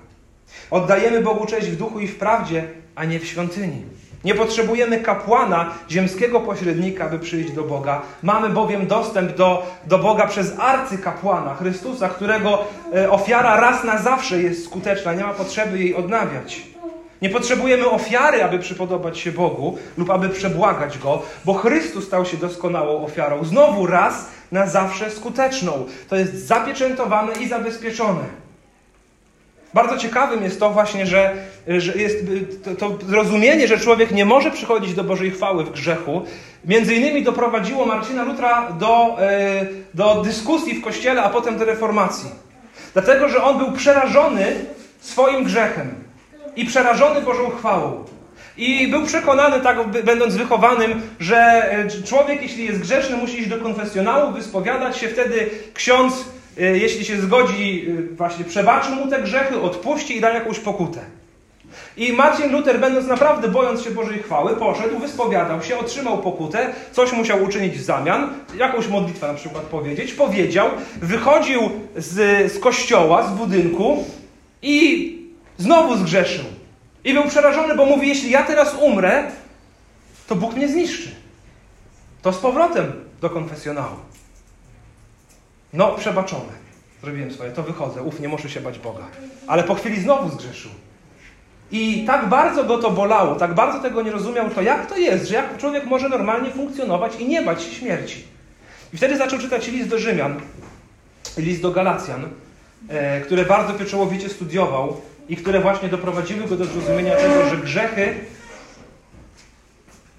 [0.71, 3.83] Oddajemy Bogu cześć w duchu i w prawdzie, a nie w świątyni.
[4.25, 8.03] Nie potrzebujemy kapłana, ziemskiego pośrednika, by przyjść do Boga.
[8.23, 12.65] Mamy bowiem dostęp do, do Boga przez arcykapłana, Chrystusa, którego
[12.95, 15.15] e, ofiara raz na zawsze jest skuteczna.
[15.15, 16.63] Nie ma potrzeby jej odnawiać.
[17.23, 22.37] Nie potrzebujemy ofiary, aby przypodobać się Bogu lub aby przebłagać Go, bo Chrystus stał się
[22.37, 23.45] doskonałą ofiarą.
[23.45, 25.87] Znowu raz na zawsze skuteczną.
[26.09, 28.45] To jest zapieczętowane i zabezpieczone.
[29.75, 31.37] Bardzo ciekawym jest to właśnie, że,
[31.69, 32.17] że jest
[32.65, 36.23] to, to, zrozumienie, że człowiek nie może przychodzić do Bożej chwały w grzechu,
[36.65, 42.31] między innymi doprowadziło Marcina Lutra do, e, do dyskusji w kościele, a potem do reformacji.
[42.93, 44.55] Dlatego, że on był przerażony
[45.01, 45.95] swoim grzechem
[46.57, 48.05] i przerażony Bożą chwałą.
[48.57, 53.59] I był przekonany, tak będąc wychowanym, że e, człowiek, jeśli jest grzeszny, musi iść do
[53.59, 56.25] konfesjonału, wyspowiadać się, wtedy ksiądz
[56.61, 61.01] Y, jeśli się zgodzi, y, właśnie przebaczy mu te grzechy, odpuści i da jakąś pokutę.
[61.97, 67.13] I Marcin Luther, będąc naprawdę bojąc się Bożej chwały, poszedł, wyspowiadał się, otrzymał pokutę, coś
[67.13, 70.71] musiał uczynić w zamian, jakąś modlitwę na przykład powiedzieć, powiedział,
[71.03, 74.05] wychodził z, z kościoła, z budynku
[74.63, 75.19] i
[75.59, 76.45] znowu zgrzeszył.
[77.05, 79.31] I był przerażony, bo mówi, jeśli ja teraz umrę,
[80.27, 81.11] to Bóg mnie zniszczy.
[82.23, 83.97] To z powrotem do konfesjonału.
[85.73, 86.65] No, przebaczone.
[87.03, 88.03] Zrobiłem swoje, to wychodzę.
[88.03, 89.05] Uf, nie muszę się bać Boga.
[89.47, 90.71] Ale po chwili znowu zgrzeszył.
[91.71, 95.29] I tak bardzo go to bolało, tak bardzo tego nie rozumiał, to jak to jest,
[95.29, 98.25] że jak człowiek może normalnie funkcjonować i nie bać się śmierci.
[98.93, 100.41] I wtedy zaczął czytać list do Rzymian,
[101.37, 102.29] list do Galacjan,
[102.89, 108.15] e, bardzo pieczołowicie studiował i które właśnie doprowadziły go do zrozumienia tego, że grzechy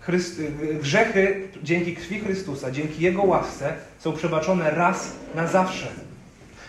[0.06, 0.42] Chryst
[0.82, 5.88] grzechy dzięki krwi Chrystusa, dzięki Jego łasce są przebaczone raz na zawsze.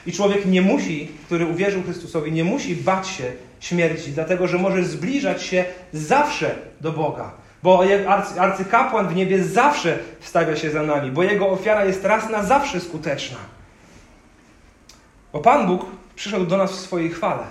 [0.07, 4.85] I człowiek nie musi, który uwierzył Chrystusowi, nie musi bać się śmierci, dlatego że może
[4.85, 7.31] zbliżać się zawsze do Boga.
[7.63, 12.31] Bo arcy, arcykapłan w niebie zawsze wstawia się za nami, bo jego ofiara jest raz
[12.31, 13.39] na zawsze skuteczna.
[15.33, 17.43] Bo Pan Bóg przyszedł do nas w swojej chwale.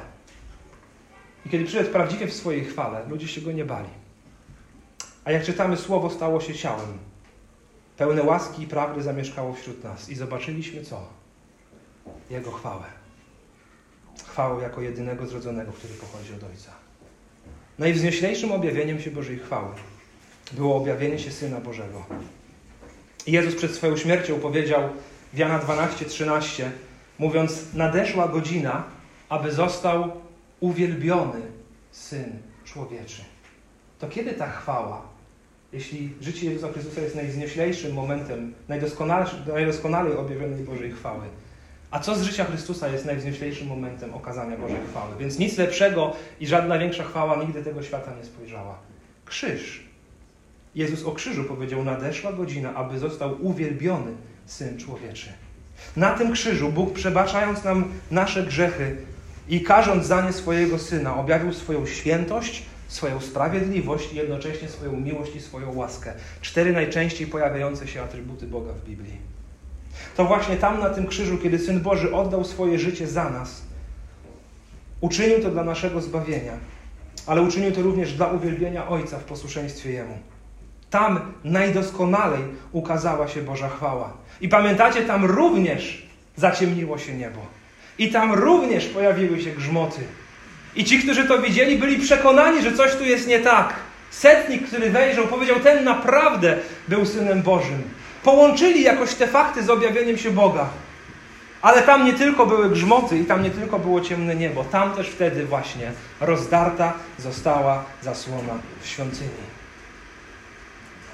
[1.46, 3.90] I kiedy przyszedł prawdziwie w swojej chwale, ludzie się go nie bali.
[5.26, 6.98] A jak czytamy, Słowo stało się ciałem.
[7.98, 10.10] Pełne łaski i prawdy zamieszkało wśród nas.
[10.10, 11.08] I zobaczyliśmy co?
[12.30, 12.84] Jego chwałę.
[14.28, 16.72] Chwałę jako jedynego zrodzonego, który pochodzi od Ojca.
[17.80, 19.70] Najwznioślejszym objawieniem się Bożej chwały
[20.52, 22.06] było objawienie się Syna Bożego.
[23.28, 24.90] I Jezus przed swoją śmiercią powiedział
[25.34, 26.64] w Jana 12:13,
[27.20, 28.84] mówiąc: Nadeszła godzina,
[29.30, 30.12] aby został
[30.66, 31.42] uwielbiony
[31.92, 33.22] Syn Człowieczy.
[34.00, 35.16] To kiedy ta chwała
[35.74, 38.54] jeśli życie Jezusa Chrystusa jest najwznioślejszym momentem,
[39.48, 41.24] najdoskonalej objawionej Bożej chwały,
[41.92, 45.16] a co z życia Chrystusa jest najwznioślejszym momentem okazania Bożej chwały?
[45.20, 48.78] Więc nic lepszego i żadna większa chwała nigdy tego świata nie spojrzała.
[49.26, 49.86] Krzyż.
[50.76, 54.12] Jezus o krzyżu powiedział: Nadeszła godzina, aby został uwielbiony
[54.46, 55.30] syn człowieczy.
[55.96, 58.96] Na tym krzyżu Bóg, przebaczając nam nasze grzechy
[59.50, 65.36] i karząc za nie swojego syna, objawił swoją świętość, swoją sprawiedliwość i jednocześnie swoją miłość
[65.36, 66.14] i swoją łaskę.
[66.42, 69.18] Cztery najczęściej pojawiające się atrybuty Boga w Biblii.
[70.18, 73.62] To właśnie tam na tym krzyżu, kiedy Syn Boży oddał swoje życie za nas,
[75.02, 76.54] uczynił to dla naszego zbawienia,
[77.28, 80.18] ale uczynił to również dla uwielbienia Ojca w posłuszeństwie Jemu.
[80.90, 84.14] Tam najdoskonalej ukazała się Boża chwała.
[84.42, 87.40] I pamiętacie, tam również zaciemniło się niebo.
[88.00, 90.02] I tam również pojawiły się grzmoty.
[90.76, 93.74] I ci, którzy to widzieli, byli przekonani, że coś tu jest nie tak.
[94.10, 97.84] Setnik, który wejrzał, powiedział: Ten naprawdę był synem Bożym.
[98.24, 100.70] Połączyli jakoś te fakty z objawieniem się Boga.
[101.62, 105.10] Ale tam nie tylko były grzmoty i tam nie tylko było ciemne niebo, tam też
[105.10, 109.30] wtedy właśnie rozdarta została zasłona w świątyni.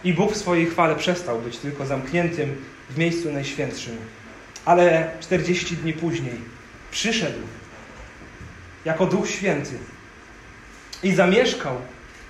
[0.04, 2.56] I Bóg w swojej chwale przestał być tylko zamkniętym
[2.90, 3.98] w miejscu najświętszym.
[4.66, 6.61] Ale 40 dni później
[6.92, 7.40] przyszedł
[8.86, 9.78] jako Duch Święty
[11.04, 11.76] i zamieszkał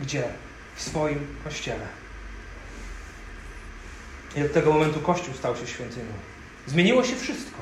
[0.02, 0.24] gdzie?
[0.76, 1.86] W swoim kościele.
[4.36, 6.13] I od tego momentu Kościół stał się świątynią.
[6.67, 7.58] Zmieniło się wszystko.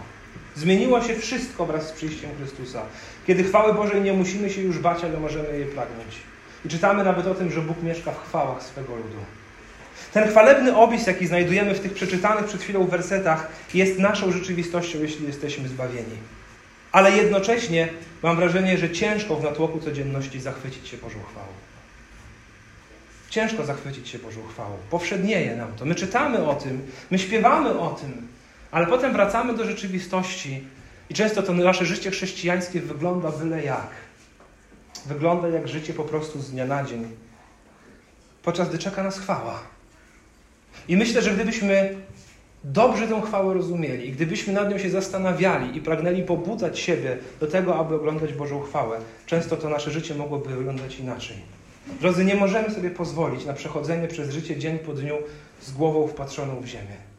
[0.56, 2.82] Zmieniło się wszystko wraz z przyjściem Chrystusa.
[3.28, 6.16] Kiedy chwały Bożej nie musimy się już bać, ale możemy jej pragnąć.
[6.66, 9.20] I czytamy nawet o tym, że Bóg mieszka w chwałach swego ludu.
[10.14, 15.28] Ten chwalebny opis, jaki znajdujemy w tych przeczytanych przed chwilą wersetach, jest naszą rzeczywistością, jeśli
[15.28, 16.18] jesteśmy zbawieni.
[16.92, 17.90] Ale jednocześnie
[18.24, 21.48] mam wrażenie, że ciężko w natłoku codzienności zachwycić się Bożą chwałą.
[23.30, 24.78] Ciężko zachwycić się Bożą chwałą.
[24.90, 25.86] Powszednieje nam to.
[25.86, 28.28] My czytamy o tym, my śpiewamy o tym,
[28.72, 30.64] ale potem wracamy do rzeczywistości
[31.10, 33.90] i często to nasze życie chrześcijańskie wygląda byle jak.
[35.06, 37.16] Wygląda jak życie po prostu z dnia na dzień,
[38.44, 39.60] podczas gdy czeka nas chwała.
[40.88, 41.96] I myślę, że gdybyśmy
[42.64, 47.48] dobrze tę chwałę rozumieli i gdybyśmy nad nią się zastanawiali i pragnęli pobudzać siebie do
[47.48, 51.38] tego, aby oglądać Bożą chwałę, często to nasze życie mogłoby wyglądać inaczej.
[52.00, 55.16] Drodzy, nie możemy sobie pozwolić na przechodzenie przez życie dzień po dniu
[55.62, 57.10] z głową wpatrzoną w ziemię.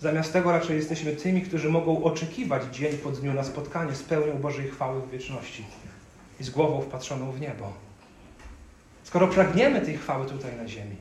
[0.00, 4.38] Zamiast tego raczej jesteśmy tymi, którzy mogą oczekiwać dzień po dniu na spotkanie z pełnią
[4.38, 5.64] Bożej chwały w wieczności
[6.40, 7.72] i z głową wpatrzoną w niebo.
[9.04, 10.96] Skoro pragniemy tej chwały tutaj na ziemi,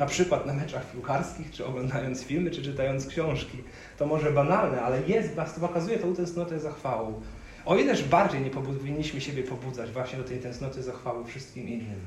[0.00, 3.58] na przykład na meczach piłkarskich, czy oglądając filmy, czy czytając książki,
[3.98, 7.22] to może banalne, ale jest, pokazuje tą tęsknotę za chwałą.
[7.64, 12.00] O ileż bardziej nie powinniśmy siebie pobudzać właśnie do tej tęsknoty za chwałą wszystkim innym.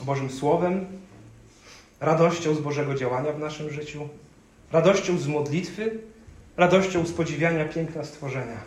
[0.00, 0.86] Bożym Słowem,
[2.00, 4.08] radością z Bożego działania w naszym życiu,
[4.72, 5.98] radością z modlitwy,
[6.56, 8.60] radością z podziwiania piękna stworzenia.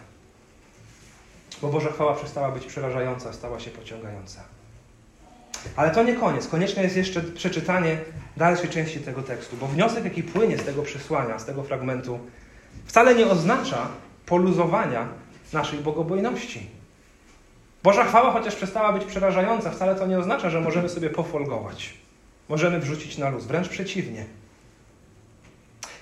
[1.62, 4.59] Bo Boża chwała przestała być przerażająca, stała się pociągająca.
[5.76, 6.48] Ale to nie koniec.
[6.48, 7.98] Konieczne jest jeszcze przeczytanie
[8.38, 12.19] dalszej części tego tekstu, bo wniosek, jaki płynie z tego przesłania, z tego fragmentu,
[12.86, 13.88] wcale nie oznacza
[14.26, 15.08] poluzowania
[15.54, 16.67] naszej bogobojności.
[17.84, 21.93] Boża chwała, chociaż przestała być przerażająca, wcale to nie oznacza, że możemy sobie pofolgować.
[22.50, 24.26] Możemy wrzucić na luz, wręcz przeciwnie.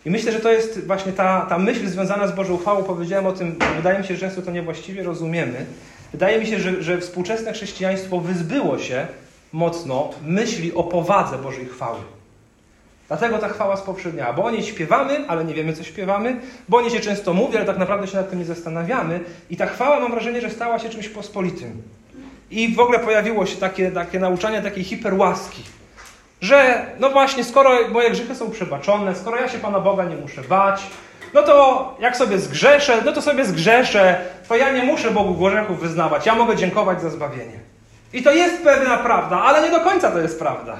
[0.05, 2.83] I myślę, że to jest właśnie ta, ta myśl związana z Bożą chwałą.
[2.83, 5.65] Powiedziałem o tym, wydaje mi się, że często to niewłaściwie rozumiemy.
[6.11, 9.07] Wydaje mi się, że, że współczesne chrześcijaństwo wyzbyło się
[9.53, 11.99] mocno myśli o powadze Bożej chwały.
[13.07, 16.81] Dlatego ta chwała spowszedniała, bo o niej śpiewamy, ale nie wiemy, co śpiewamy, bo o
[16.81, 19.19] niej się często mówi, ale tak naprawdę się nad tym nie zastanawiamy.
[19.49, 21.81] I ta chwała, mam wrażenie, że stała się czymś pospolitym.
[22.51, 25.63] I w ogóle pojawiło się takie, takie nauczanie takiej hiperłaski,
[26.41, 30.41] że no właśnie, skoro moje grzechy są przebaczone, skoro ja się Pana Boga nie muszę
[30.41, 30.81] bać,
[31.33, 35.79] no to jak sobie zgrzeszę, no to sobie zgrzeszę, to ja nie muszę Bogu grzechów
[35.79, 37.59] wyznawać, ja mogę dziękować za zbawienie.
[38.13, 40.77] I to jest pewna prawda, ale nie do końca to jest prawda.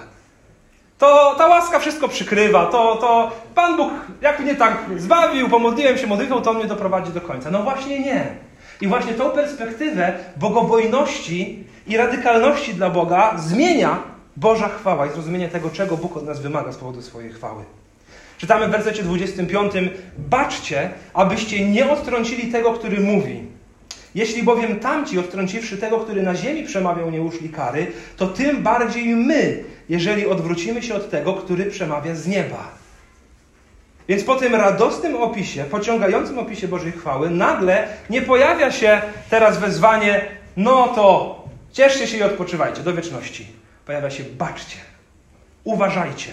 [0.98, 6.08] To ta łaska wszystko przykrywa, to, to Pan Bóg, jak mnie tak zbawił, pomodliłem się
[6.08, 7.52] modlitwą, to on mnie doprowadzi do końca.
[7.52, 8.28] No właśnie nie.
[8.82, 13.98] I właśnie tą perspektywę bogobojności i radykalności dla Boga zmienia
[14.38, 17.64] Boża chwała i zrozumienie tego, czego Bóg od nas wymaga z powodu swojej chwały.
[18.38, 19.74] Czytamy w wersecie 25:
[20.18, 23.57] Baczcie, abyście nie odtrącili tego, który mówi.
[24.18, 29.16] Jeśli bowiem tamci, odtrąciwszy tego, który na ziemi przemawiał, nie uszli kary, to tym bardziej
[29.16, 32.72] my, jeżeli odwrócimy się od tego, który przemawia z nieba.
[34.08, 40.26] Więc po tym radosnym opisie, pociągającym opisie Bożej chwały, nagle nie pojawia się teraz wezwanie,
[40.56, 41.36] no to
[41.72, 43.48] cieszcie się i odpoczywajcie do wieczności.
[43.86, 44.78] Pojawia się, baczcie,
[45.64, 46.30] uważajcie.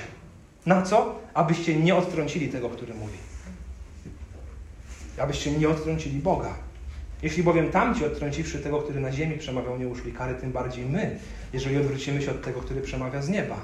[0.67, 1.19] Na co?
[1.35, 3.19] Abyście nie odtrącili tego, który mówi.
[5.19, 6.55] Abyście nie odtrącili Boga.
[7.25, 11.19] Jeśli bowiem tamci, odtrąciwszy tego, który na ziemi przemawiał, nie uszli kary, tym bardziej my,
[11.53, 13.57] jeżeli odwrócimy się od tego, który przemawia z nieba.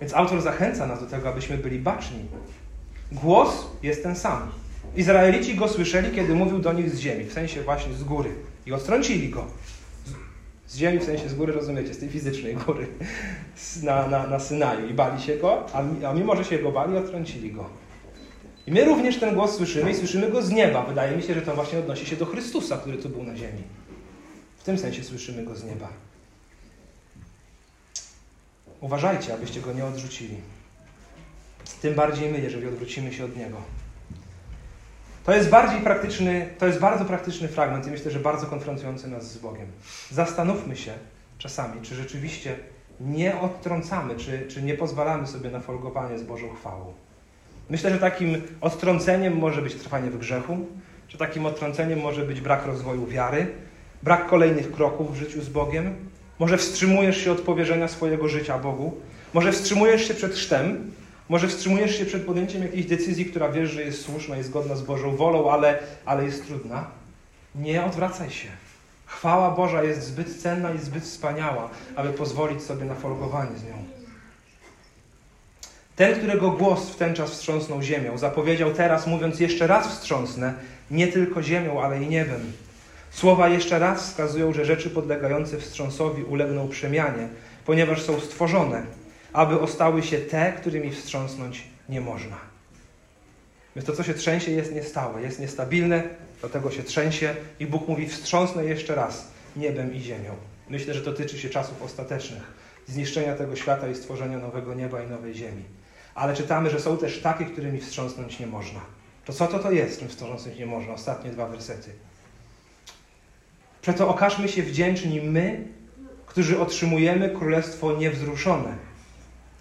[0.00, 2.18] Więc autor zachęca nas do tego, abyśmy byli baczni.
[3.12, 4.50] Głos jest ten sam.
[4.96, 8.30] Izraelici go słyszeli, kiedy mówił do nich z ziemi, w sensie właśnie z góry.
[8.66, 9.46] I odtrącili go.
[10.66, 12.86] Z ziemi w sensie z góry, rozumiecie, z tej fizycznej góry
[13.82, 14.88] na, na, na Synaju.
[14.88, 17.82] I bali się go, a, a mimo, że się go bali, odtrącili go.
[18.66, 20.82] I my również ten głos słyszymy i słyszymy go z nieba.
[20.82, 23.62] Wydaje mi się, że to właśnie odnosi się do Chrystusa, który tu był na ziemi.
[24.56, 25.88] W tym sensie słyszymy go z nieba.
[28.80, 30.36] Uważajcie, abyście go nie odrzucili.
[31.82, 33.56] Tym bardziej my, jeżeli odwrócimy się od niego.
[35.24, 39.32] To jest bardziej praktyczny, to jest bardzo praktyczny fragment i myślę, że bardzo konfrontujący nas
[39.32, 39.66] z Bogiem.
[40.10, 40.92] Zastanówmy się
[41.38, 42.56] czasami, czy rzeczywiście
[43.00, 46.94] nie odtrącamy, czy, czy nie pozwalamy sobie na folgowanie z Bożą chwałą.
[47.70, 50.66] Myślę, że takim odtrąceniem może być trwanie w grzechu,
[51.08, 53.46] że takim odtrąceniem może być brak rozwoju wiary,
[54.02, 55.94] brak kolejnych kroków w życiu z Bogiem.
[56.38, 58.94] Może wstrzymujesz się od powierzenia swojego życia Bogu,
[59.34, 60.92] może wstrzymujesz się przed chrztem,
[61.28, 64.82] może wstrzymujesz się przed podjęciem jakiejś decyzji, która wiesz, że jest słuszna i zgodna z
[64.82, 66.86] Bożą wolą, ale, ale jest trudna.
[67.54, 68.48] Nie odwracaj się.
[69.06, 74.01] Chwała Boża jest zbyt cenna i zbyt wspaniała, aby pozwolić sobie na folgowanie z nią.
[75.96, 80.54] Ten, którego głos w ten czas wstrząsnął ziemią, zapowiedział teraz, mówiąc jeszcze raz wstrząsnę,
[80.90, 82.52] nie tylko ziemią, ale i niebem.
[83.10, 87.28] Słowa jeszcze raz wskazują, że rzeczy podlegające wstrząsowi ulegną przemianie,
[87.66, 88.82] ponieważ są stworzone,
[89.32, 92.36] aby ostały się te, którymi wstrząsnąć nie można.
[93.76, 96.02] Więc to, co się trzęsie, jest niestałe, jest niestabilne,
[96.40, 100.34] dlatego się trzęsie i Bóg mówi wstrząsnę jeszcze raz niebem i ziemią.
[100.68, 102.42] Myślę, że to tyczy się czasów ostatecznych,
[102.86, 105.64] zniszczenia tego świata i stworzenia nowego nieba i nowej ziemi.
[106.14, 108.80] Ale czytamy, że są też takie, którymi wstrząsnąć nie można.
[109.24, 110.92] To co to to jest, czym wstrząsnąć nie można?
[110.92, 111.90] Ostatnie dwa wersety.
[113.82, 115.68] Przeto okażmy się wdzięczni my,
[116.26, 118.76] którzy otrzymujemy królestwo niewzruszone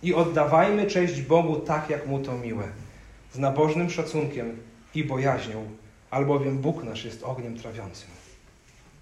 [0.03, 2.63] i oddawajmy cześć Bogu tak, jak Mu to miłe,
[3.33, 4.57] z nabożnym szacunkiem
[4.95, 5.69] i bojaźnią,
[6.09, 8.09] albowiem Bóg nasz jest ogniem trawiącym.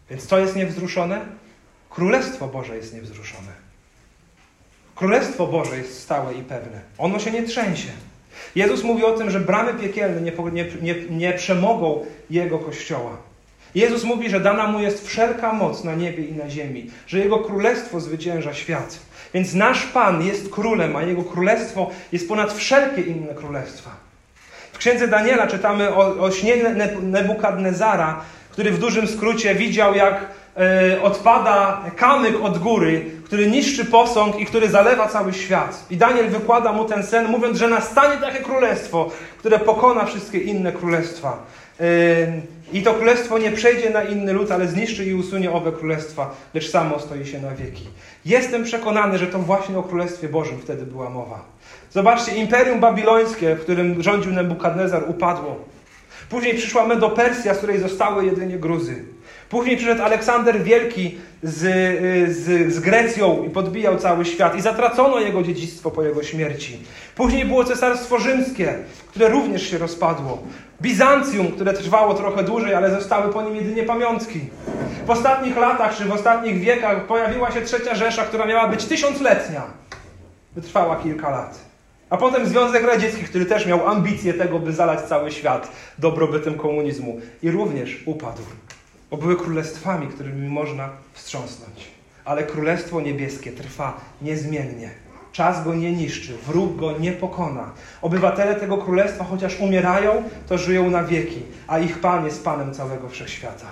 [0.10, 1.26] Więc co jest niewzruszone?
[1.90, 3.69] Królestwo Boże jest niewzruszone.
[5.00, 6.80] Królestwo Boże jest stałe i pewne.
[6.98, 7.90] Ono się nie trzęsie.
[8.56, 13.18] Jezus mówi o tym, że bramy piekielne nie, nie, nie, nie przemogą Jego Kościoła.
[13.76, 17.40] Jezus mówi, że dana Mu jest wszelka moc na niebie i na ziemi, że Jego
[17.40, 19.00] Królestwo zwycięża świat.
[19.34, 23.90] Więc nasz Pan jest królem, a Jego Królestwo jest ponad wszelkie inne królestwa.
[24.72, 26.56] W księdze Daniela czytamy o, o śnie
[27.02, 30.26] Nebukadnezara, który w dużym skrócie widział, jak
[31.04, 35.86] odpada kamyk od góry, który niszczy posąg i który zalewa cały świat.
[35.90, 40.72] I Daniel wykłada mu ten sen, mówiąc, że nastanie takie królestwo, które pokona wszystkie inne
[40.72, 41.44] królestwa.
[41.80, 41.86] E,
[42.74, 46.70] I to królestwo nie przejdzie na inny lud, ale zniszczy i usunie owe królestwa, lecz
[46.70, 47.88] samo stoi się na wieki.
[48.26, 51.46] Jestem przekonany, że to właśnie o Królestwie Bożym wtedy była mowa.
[51.92, 55.56] Zobaczcie, Imperium Babilońskie, w którym rządził Nebukadnezar, upadło.
[56.30, 59.06] Później przyszła Medopersja, z której zostały jedynie Gruzy.
[59.50, 61.58] Później przyszedł Aleksander Wielki z,
[62.36, 66.80] z, z, Grecją i podbijał cały świat i zatracono jego dziedzictwo po jego śmierci.
[67.16, 68.76] Później było Cesarstwo Rzymskie,
[69.08, 70.44] które również się rozpadło.
[70.82, 74.40] Bizancjum, które trwało trochę dłużej, ale zostały po nim jedynie pamiątki.
[75.06, 79.64] W ostatnich latach czy w ostatnich wiekach pojawiła się trzecia Rzesza, która miała być tysiącletnia.
[80.56, 81.60] Wytrwała kilka lat.
[82.10, 87.20] A potem Związek Radziecki, który też miał ambicje tego, by zalać cały świat dobrobytem komunizmu.
[87.44, 88.42] I również upadł.
[89.12, 91.88] Bo były królestwami, którymi można wstrząsnąć.
[92.26, 94.90] Ale Królestwo Niebieskie trwa niezmiennie.
[95.32, 97.72] Czas go nie niszczy, wróg go nie pokona.
[98.02, 103.10] Obywatele tego królestwa, chociaż umierają, to żyją na wieki, a ich Pan jest Panem całego
[103.10, 103.68] wszechświata.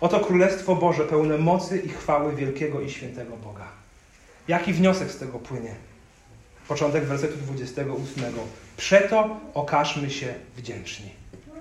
[0.00, 3.64] Oto Królestwo Boże, pełne mocy i chwały wielkiego i świętego Boga.
[4.48, 5.74] Jaki wniosek z tego płynie?
[6.68, 8.24] Początek wersetu 28.
[8.76, 11.10] Przeto okażmy się wdzięczni.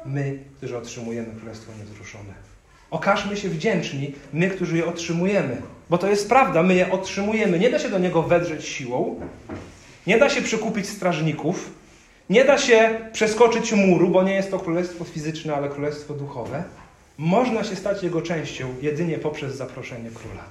[0.05, 2.44] My, którzy otrzymujemy Królestwo Niewzruszone.
[2.95, 5.61] Okażmy się wdzięczni, my, którzy je otrzymujemy.
[5.89, 7.59] Bo to jest prawda, my je otrzymujemy.
[7.59, 9.19] Nie da się do niego wedrzeć siłą,
[10.07, 11.71] nie da się przekupić strażników,
[12.29, 16.63] nie da się przeskoczyć muru, bo nie jest to królestwo fizyczne, ale królestwo duchowe.
[17.17, 20.43] Można się stać jego częścią jedynie poprzez zaproszenie króla,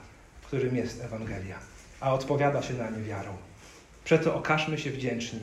[0.46, 1.58] którym jest Ewangelia,
[2.00, 3.30] a odpowiada się na nie wiarą.
[4.04, 5.40] Przeto okażmy się wdzięczni,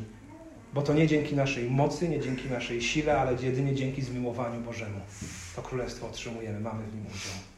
[0.73, 4.99] bo to nie dzięki naszej mocy, nie dzięki naszej sile, ale jedynie dzięki zmiłowaniu Bożemu.
[5.55, 7.51] To królestwo otrzymujemy, mamy w nim udział.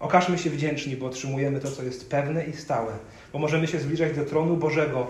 [0.00, 2.92] Okażmy się wdzięczni, bo otrzymujemy to, co jest pewne i stałe,
[3.32, 5.06] bo możemy się zbliżać do tronu Bożego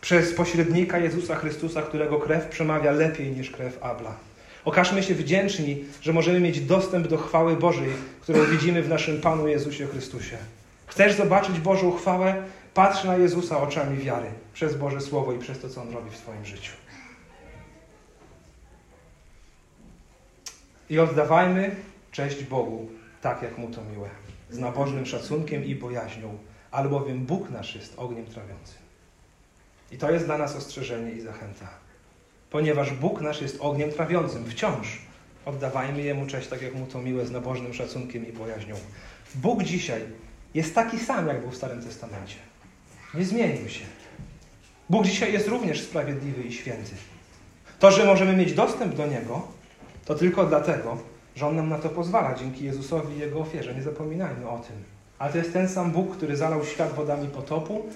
[0.00, 4.14] przez pośrednika Jezusa Chrystusa, którego krew przemawia lepiej niż krew Abla.
[4.64, 7.88] Okażmy się wdzięczni, że możemy mieć dostęp do chwały Bożej,
[8.20, 10.36] którą widzimy w naszym Panu Jezusie Chrystusie.
[10.86, 12.42] Chcesz zobaczyć Bożą chwałę?
[12.78, 16.16] Patrz na Jezusa oczami wiary, przez Boże Słowo i przez to, co On robi w
[16.16, 16.72] swoim życiu.
[20.90, 21.76] I oddawajmy
[22.12, 22.88] cześć Bogu,
[23.20, 24.08] tak jak Mu to miłe,
[24.50, 26.38] z nabożnym szacunkiem i bojaźnią,
[26.70, 28.78] albowiem Bóg nasz jest ogniem trawiącym.
[29.90, 31.68] I to jest dla nas ostrzeżenie i zachęta.
[32.50, 34.98] Ponieważ Bóg nasz jest ogniem trawiącym, wciąż
[35.46, 38.74] oddawajmy Jemu cześć, tak jak Mu to miłe, z nabożnym szacunkiem i bojaźnią.
[39.34, 40.02] Bóg dzisiaj
[40.54, 42.47] jest taki sam, jak był w Starym Testamencie.
[43.18, 43.84] Nie zmienił się.
[44.90, 46.92] Bóg dzisiaj jest również sprawiedliwy i święty.
[47.78, 49.42] To, że możemy mieć dostęp do Niego,
[50.04, 50.98] to tylko dlatego,
[51.36, 53.74] że On nam na to pozwala dzięki Jezusowi i Jego ofierze.
[53.74, 54.76] Nie zapominajmy o tym.
[55.18, 57.86] Ale to jest ten sam Bóg, który zalał świat wodami potopu,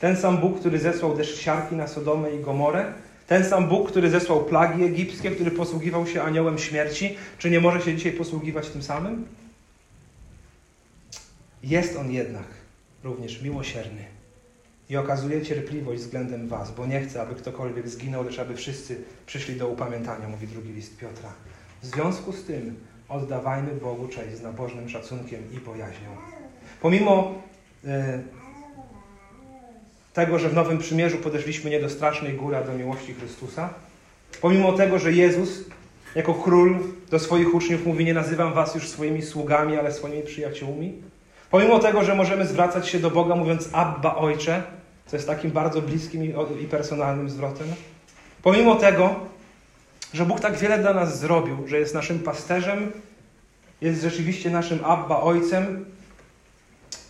[0.00, 2.92] ten sam Bóg, który zesłał deszcz siarki na Sodomę i Gomorę,
[3.26, 7.80] ten sam Bóg, który zesłał plagi egipskie, który posługiwał się aniołem śmierci, czy nie może
[7.80, 9.26] się dzisiaj posługiwać tym samym?
[11.62, 12.46] Jest On jednak
[13.04, 14.19] również miłosierny
[14.90, 19.56] i okazuje cierpliwość względem Was, bo nie chce, aby ktokolwiek zginął, lecz aby wszyscy przyszli
[19.56, 21.32] do upamiętania, mówi drugi list Piotra.
[21.82, 22.76] W związku z tym
[23.08, 26.08] oddawajmy Bogu cześć z nabożnym szacunkiem i bojaźnią.
[26.80, 27.34] Pomimo
[27.86, 28.22] e,
[30.12, 33.74] tego, że w Nowym Przymierzu podeszliśmy nie do strasznej góry, a do miłości Chrystusa,
[34.40, 35.64] pomimo tego, że Jezus
[36.14, 36.78] jako król
[37.10, 41.02] do swoich uczniów mówi, nie nazywam was już swoimi sługami, ale swoimi przyjaciółmi,
[41.50, 44.62] pomimo tego, że możemy zwracać się do Boga mówiąc Abba Ojcze,
[45.10, 46.24] co jest takim bardzo bliskim
[46.60, 47.66] i personalnym zwrotem,
[48.42, 49.14] pomimo tego,
[50.12, 52.92] że Bóg tak wiele dla nas zrobił, że jest naszym pasterzem,
[53.80, 55.84] jest rzeczywiście naszym Abba Ojcem,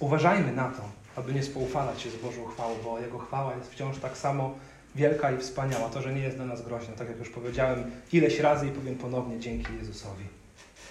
[0.01, 0.83] uważajmy na to,
[1.17, 4.55] aby nie spoufalać się z Bożą chwałą, bo Jego chwała jest wciąż tak samo
[4.95, 5.89] wielka i wspaniała.
[5.89, 8.95] To, że nie jest dla nas groźna, tak jak już powiedziałem ileś razy i powiem
[8.95, 10.25] ponownie dzięki Jezusowi.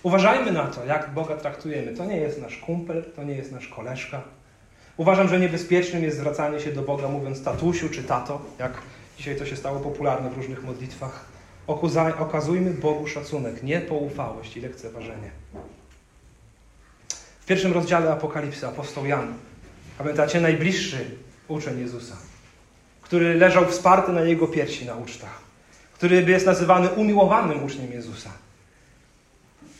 [0.04, 1.94] Uważajmy na to, jak Boga traktujemy.
[1.94, 4.22] To nie jest nasz kumpel, to nie jest nasz koleżka.
[5.00, 8.72] Uważam, że niebezpiecznym jest zwracanie się do Boga mówiąc tatusiu czy tato, jak
[9.18, 11.26] dzisiaj to się stało popularne w różnych modlitwach.
[12.20, 15.32] Okazujmy Bogu szacunek, nie poufałość i lekceważenie.
[17.42, 19.34] W pierwszym rozdziale Apokalipsy apostoł Jan
[19.98, 21.06] Pamiętacie, najbliższy
[21.48, 22.16] uczeń Jezusa,
[23.02, 25.40] który leżał wsparty na jego piersi na ucztach,
[25.94, 28.30] który jest nazywany umiłowanym uczniem Jezusa.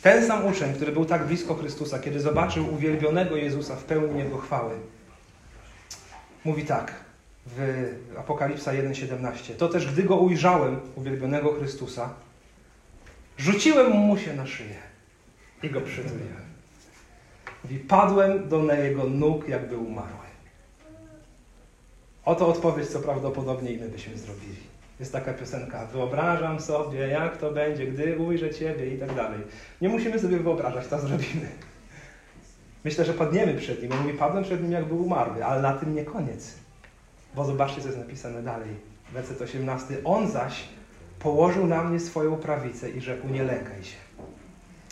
[0.02, 4.38] Ten sam uczeń, który był tak blisko Chrystusa, kiedy zobaczył uwielbionego Jezusa w pełni Jego
[4.38, 4.74] chwały,
[6.44, 6.94] mówi tak
[7.46, 7.86] w
[8.18, 9.54] Apokalipsa 1,17.
[9.54, 12.14] To też, gdy go ujrzałem, uwielbionego Chrystusa,
[13.38, 14.76] rzuciłem mu się na szyję
[15.62, 16.50] i go przytuliłem.
[17.64, 20.30] Mówi, padłem do jego nóg, jakby umarły.
[22.24, 24.56] Oto odpowiedź, co prawdopodobnie i my byśmy zrobili.
[25.00, 29.40] Jest taka piosenka, wyobrażam sobie, jak to będzie, gdy ujrzę Ciebie i tak dalej.
[29.80, 31.48] Nie musimy sobie wyobrażać, to zrobimy.
[32.84, 33.92] Myślę, że padniemy przed Nim.
[33.92, 36.54] On mówi, padłem przed Nim, jakby umarły, ale na tym nie koniec.
[37.34, 38.70] Bo zobaczcie, co jest napisane dalej.
[39.12, 39.96] Werset 18.
[40.04, 40.64] On zaś
[41.18, 43.96] położył na mnie swoją prawicę i rzekł, nie lękaj się.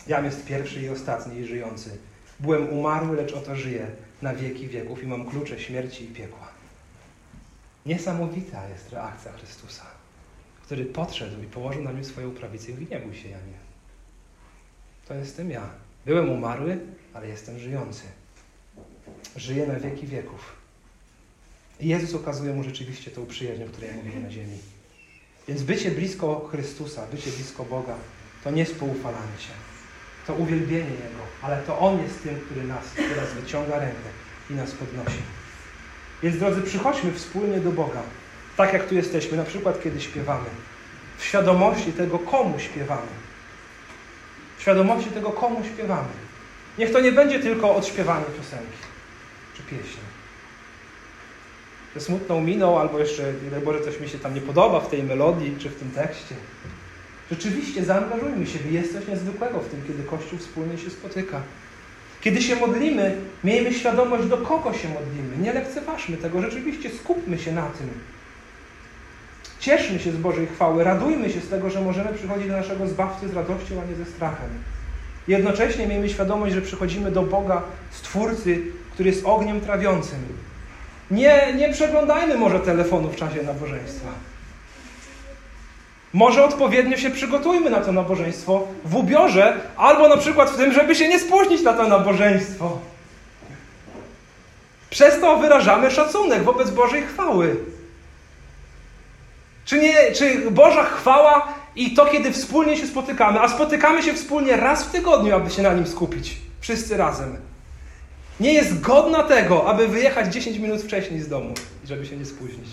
[0.07, 1.97] Jam jest pierwszy i ostatni i żyjący
[2.39, 3.87] Byłem umarły, lecz oto żyję
[4.21, 6.47] na wieki wieków i mam klucze śmierci i piekła.
[7.85, 9.85] Niesamowita jest reakcja Chrystusa,
[10.63, 13.59] który podszedł i położył na mnie swoją prawicę i mówi, nie bój się, Janie.
[15.07, 15.69] To jestem ja.
[16.05, 16.79] Byłem umarły,
[17.13, 18.03] ale jestem żyjący.
[19.35, 20.55] Żyję na wieki wieków.
[21.79, 24.57] I Jezus okazuje mu rzeczywiście tą przyjaźń, o której mówimy na ziemi.
[25.47, 27.95] Więc bycie blisko Chrystusa, bycie blisko Boga,
[28.43, 29.69] to nie spoufalanie się
[30.29, 34.09] to uwielbienie Jego, ale to On jest tym, który nas teraz wyciąga rękę
[34.49, 35.21] i nas podnosi.
[36.23, 38.01] Więc drodzy, przychodźmy wspólnie do Boga,
[38.57, 40.49] tak jak tu jesteśmy, na przykład kiedy śpiewamy,
[41.17, 43.07] w świadomości tego, komu śpiewamy.
[44.59, 46.09] Świadomości tego, komu śpiewamy.
[46.77, 48.77] Niech to nie będzie tylko odśpiewanie piosenki
[49.57, 50.01] czy pieśni.
[51.95, 55.03] Że smutną miną, albo jeszcze, nie Boże, coś mi się tam nie podoba w tej
[55.03, 56.35] melodii czy w tym tekście.
[57.31, 58.59] Rzeczywiście zaangażujmy się.
[58.71, 61.41] Jest coś niezwykłego w tym, kiedy Kościół wspólnie się spotyka.
[62.21, 65.37] Kiedy się modlimy, miejmy świadomość, do kogo się modlimy.
[65.37, 66.41] Nie lekceważmy tego.
[66.41, 67.89] Rzeczywiście skupmy się na tym.
[69.59, 70.83] Cieszmy się z Bożej chwały.
[70.83, 74.11] Radujmy się z tego, że możemy przychodzić do naszego Zbawcy z radością, a nie ze
[74.11, 74.49] strachem.
[75.27, 78.61] Jednocześnie miejmy świadomość, że przychodzimy do Boga, Stwórcy,
[78.93, 80.19] który jest ogniem trawiącym.
[81.11, 84.09] Nie, nie przeglądajmy może telefonu w czasie nabożeństwa.
[86.13, 90.95] Może odpowiednio się przygotujmy na to nabożeństwo w ubiorze, albo na przykład w tym, żeby
[90.95, 92.79] się nie spóźnić na to nabożeństwo.
[94.89, 97.55] Przez to wyrażamy szacunek wobec Bożej chwały.
[99.69, 104.57] Czy, nie, czy Boża chwała i to, kiedy wspólnie się spotykamy, a spotykamy się wspólnie
[104.57, 107.37] raz w tygodniu, aby się na nim skupić, wszyscy razem,
[108.39, 111.53] nie jest godna tego, aby wyjechać 10 minut wcześniej z domu,
[111.85, 112.69] żeby się nie spóźnić.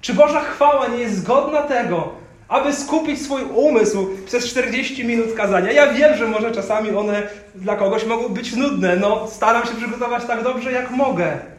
[0.00, 2.12] Czy Boża chwała nie jest zgodna tego,
[2.48, 5.72] aby skupić swój umysł przez 40 minut kazania?
[5.72, 7.22] Ja wiem, że może czasami one
[7.54, 8.96] dla kogoś mogą być nudne.
[8.96, 11.51] No, staram się przygotować tak dobrze, jak mogę.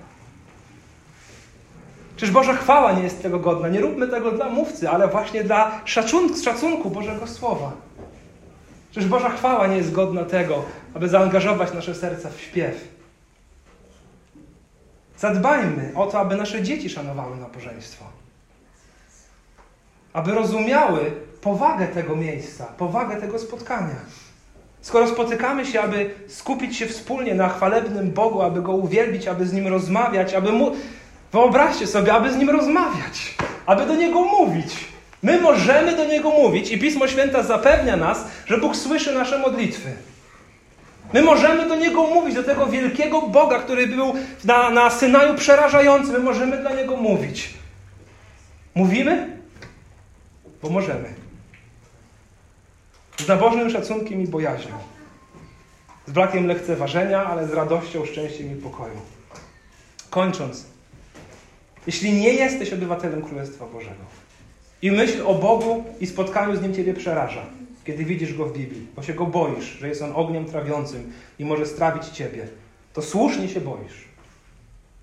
[2.17, 3.69] Czyż Boża chwała nie jest tego godna?
[3.69, 7.71] Nie róbmy tego dla mówcy, ale właśnie dla szacunku, szacunku Bożego Słowa.
[8.91, 12.87] Czyż Boża chwała nie jest godna tego, aby zaangażować nasze serca w śpiew?
[15.17, 18.05] Zadbajmy o to, aby nasze dzieci szanowały nabożeństwo
[20.13, 21.11] aby rozumiały,
[21.41, 23.95] powagę tego miejsca, powagę tego spotkania.
[24.81, 29.53] Skoro spotykamy się, aby skupić się wspólnie na chwalebnym Bogu, aby Go uwielbić, aby z
[29.53, 30.71] Nim rozmawiać, aby Mu...
[31.33, 34.75] Wyobraźcie sobie, aby z Nim rozmawiać, aby do Niego mówić.
[35.23, 39.89] My możemy do Niego mówić i Pismo Święte zapewnia nas, że Bóg słyszy nasze modlitwy.
[41.13, 44.13] My możemy do Niego mówić, do tego wielkiego Boga, który był
[44.43, 46.11] na, na Synaju przerażający.
[46.11, 47.53] My możemy dla Niego mówić.
[48.75, 49.37] Mówimy?
[50.61, 51.13] Bo możemy.
[53.17, 54.75] Z nabożnym szacunkiem i bojaźnią.
[56.05, 59.01] Z brakiem lekceważenia, ale z radością, szczęściem i pokoju.
[60.09, 60.72] Kończąc,
[61.87, 64.03] jeśli nie jesteś obywatelem Królestwa Bożego
[64.81, 67.45] i myśl o Bogu i spotkaniu z Nim Ciebie przeraża,
[67.85, 71.45] kiedy widzisz Go w Biblii, bo się Go boisz, że jest On ogniem trawiącym i
[71.45, 72.47] może strawić Ciebie,
[72.93, 74.07] to słusznie się boisz.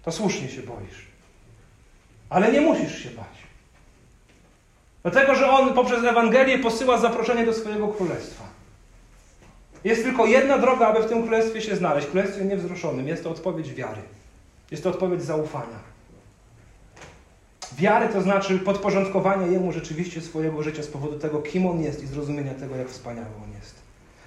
[0.03, 1.07] To słusznie się boisz.
[2.31, 3.27] Ale nie musisz się bać.
[5.03, 8.45] Dlatego, że On poprzez Ewangelię posyła zaproszenie do swojego królestwa.
[9.85, 12.07] Jest tylko jedna droga, aby w tym królestwie się znaleźć.
[12.07, 13.09] Królestwie niewzruszonym.
[13.09, 14.03] Jest to odpowiedź wiary.
[14.71, 15.90] Jest to odpowiedź zaufania.
[17.79, 22.07] Wiary to znaczy podporządkowanie Jemu rzeczywiście swojego życia z powodu tego, kim On jest i
[22.07, 23.75] zrozumienia tego, jak wspaniały On jest.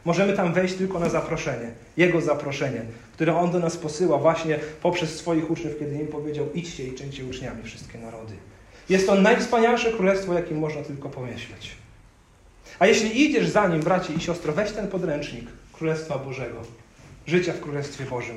[0.06, 2.82] Możemy tam wejść tylko na zaproszenie, Jego zaproszenie,
[3.14, 7.26] które On do nas posyła właśnie poprzez swoich uczniów, kiedy im powiedział: idźcie i czyńcie
[7.26, 8.34] uczniami wszystkie narody.
[8.90, 11.72] Jest to najwspanialsze królestwo, jakim można tylko pomyśleć.
[12.80, 16.62] A jeśli idziesz za nim, bracie i siostro, weź ten podręcznik Królestwa Bożego,
[17.28, 18.36] życia w Królestwie Bożym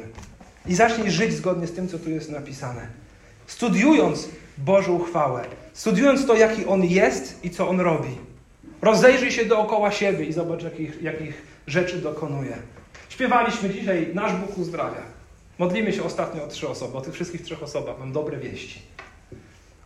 [0.67, 2.87] i zacznij żyć zgodnie z tym, co tu jest napisane.
[3.47, 4.29] Studiując
[4.59, 8.19] Bożą chwałę, studiując to, jaki On jest i co On robi.
[8.83, 12.57] Rozejrzyj się dookoła siebie i zobacz, jakich, jakich rzeczy dokonuje.
[13.09, 15.03] Śpiewaliśmy dzisiaj Nasz Bóg uzdrawia.
[15.59, 16.99] Modlimy się ostatnio o trzy osoby.
[16.99, 18.83] O tych wszystkich trzech osobach mam dobre wieści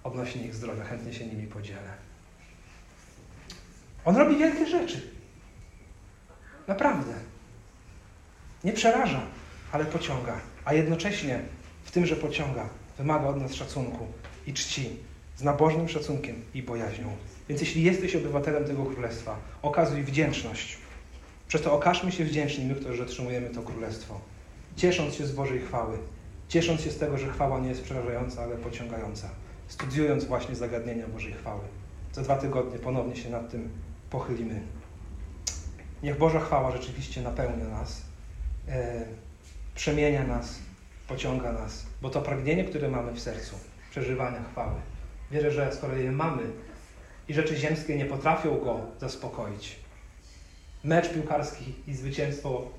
[0.04, 0.84] odnośnie ich zdrowia.
[0.84, 1.94] Chętnie się nimi podzielę.
[4.04, 5.10] On robi wielkie rzeczy.
[6.68, 7.12] Naprawdę.
[8.64, 9.20] Nie przeraża,
[9.72, 10.40] ale pociąga.
[10.64, 11.40] A jednocześnie
[11.84, 12.68] w tym, że pociąga,
[12.98, 14.06] wymaga od nas szacunku
[14.46, 14.96] i czci,
[15.36, 17.16] z nabożnym szacunkiem i bojaźnią.
[17.48, 20.78] Więc jeśli jesteś obywatelem tego królestwa, okazuj wdzięczność.
[21.48, 24.20] Przez to okażmy się wdzięczni, my, którzy otrzymujemy to królestwo,
[24.76, 25.98] ciesząc się z Bożej chwały,
[26.48, 29.28] ciesząc się z tego, że chwała nie jest przerażająca, ale pociągająca,
[29.68, 31.62] studiując właśnie zagadnienia Bożej chwały.
[32.12, 33.68] Za dwa tygodnie ponownie się nad tym
[34.10, 34.60] pochylimy.
[36.02, 38.02] Niech Boża chwała rzeczywiście napełnia nas,
[38.68, 39.04] e,
[39.74, 40.58] przemienia nas,
[41.08, 43.56] pociąga nas, bo to pragnienie, które mamy w sercu,
[43.90, 44.80] przeżywania chwały.
[45.30, 46.42] Wierzę, że skoro je mamy
[47.28, 49.76] i rzeczy ziemskie nie potrafią go zaspokoić,
[50.84, 52.70] mecz piłkarski i zwycięstwo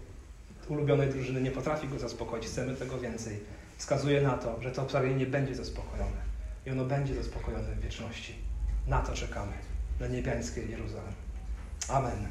[0.69, 3.39] ulubionej drużyny nie potrafi go zaspokoić, chcemy tego więcej.
[3.77, 6.21] Wskazuje na to, że to pragnienie będzie zaspokojone
[6.65, 8.35] i ono będzie zaspokojone w wieczności.
[8.87, 9.53] Na to czekamy,
[9.99, 11.13] na niebiańskie Jeruzalem.
[11.89, 12.27] Amen.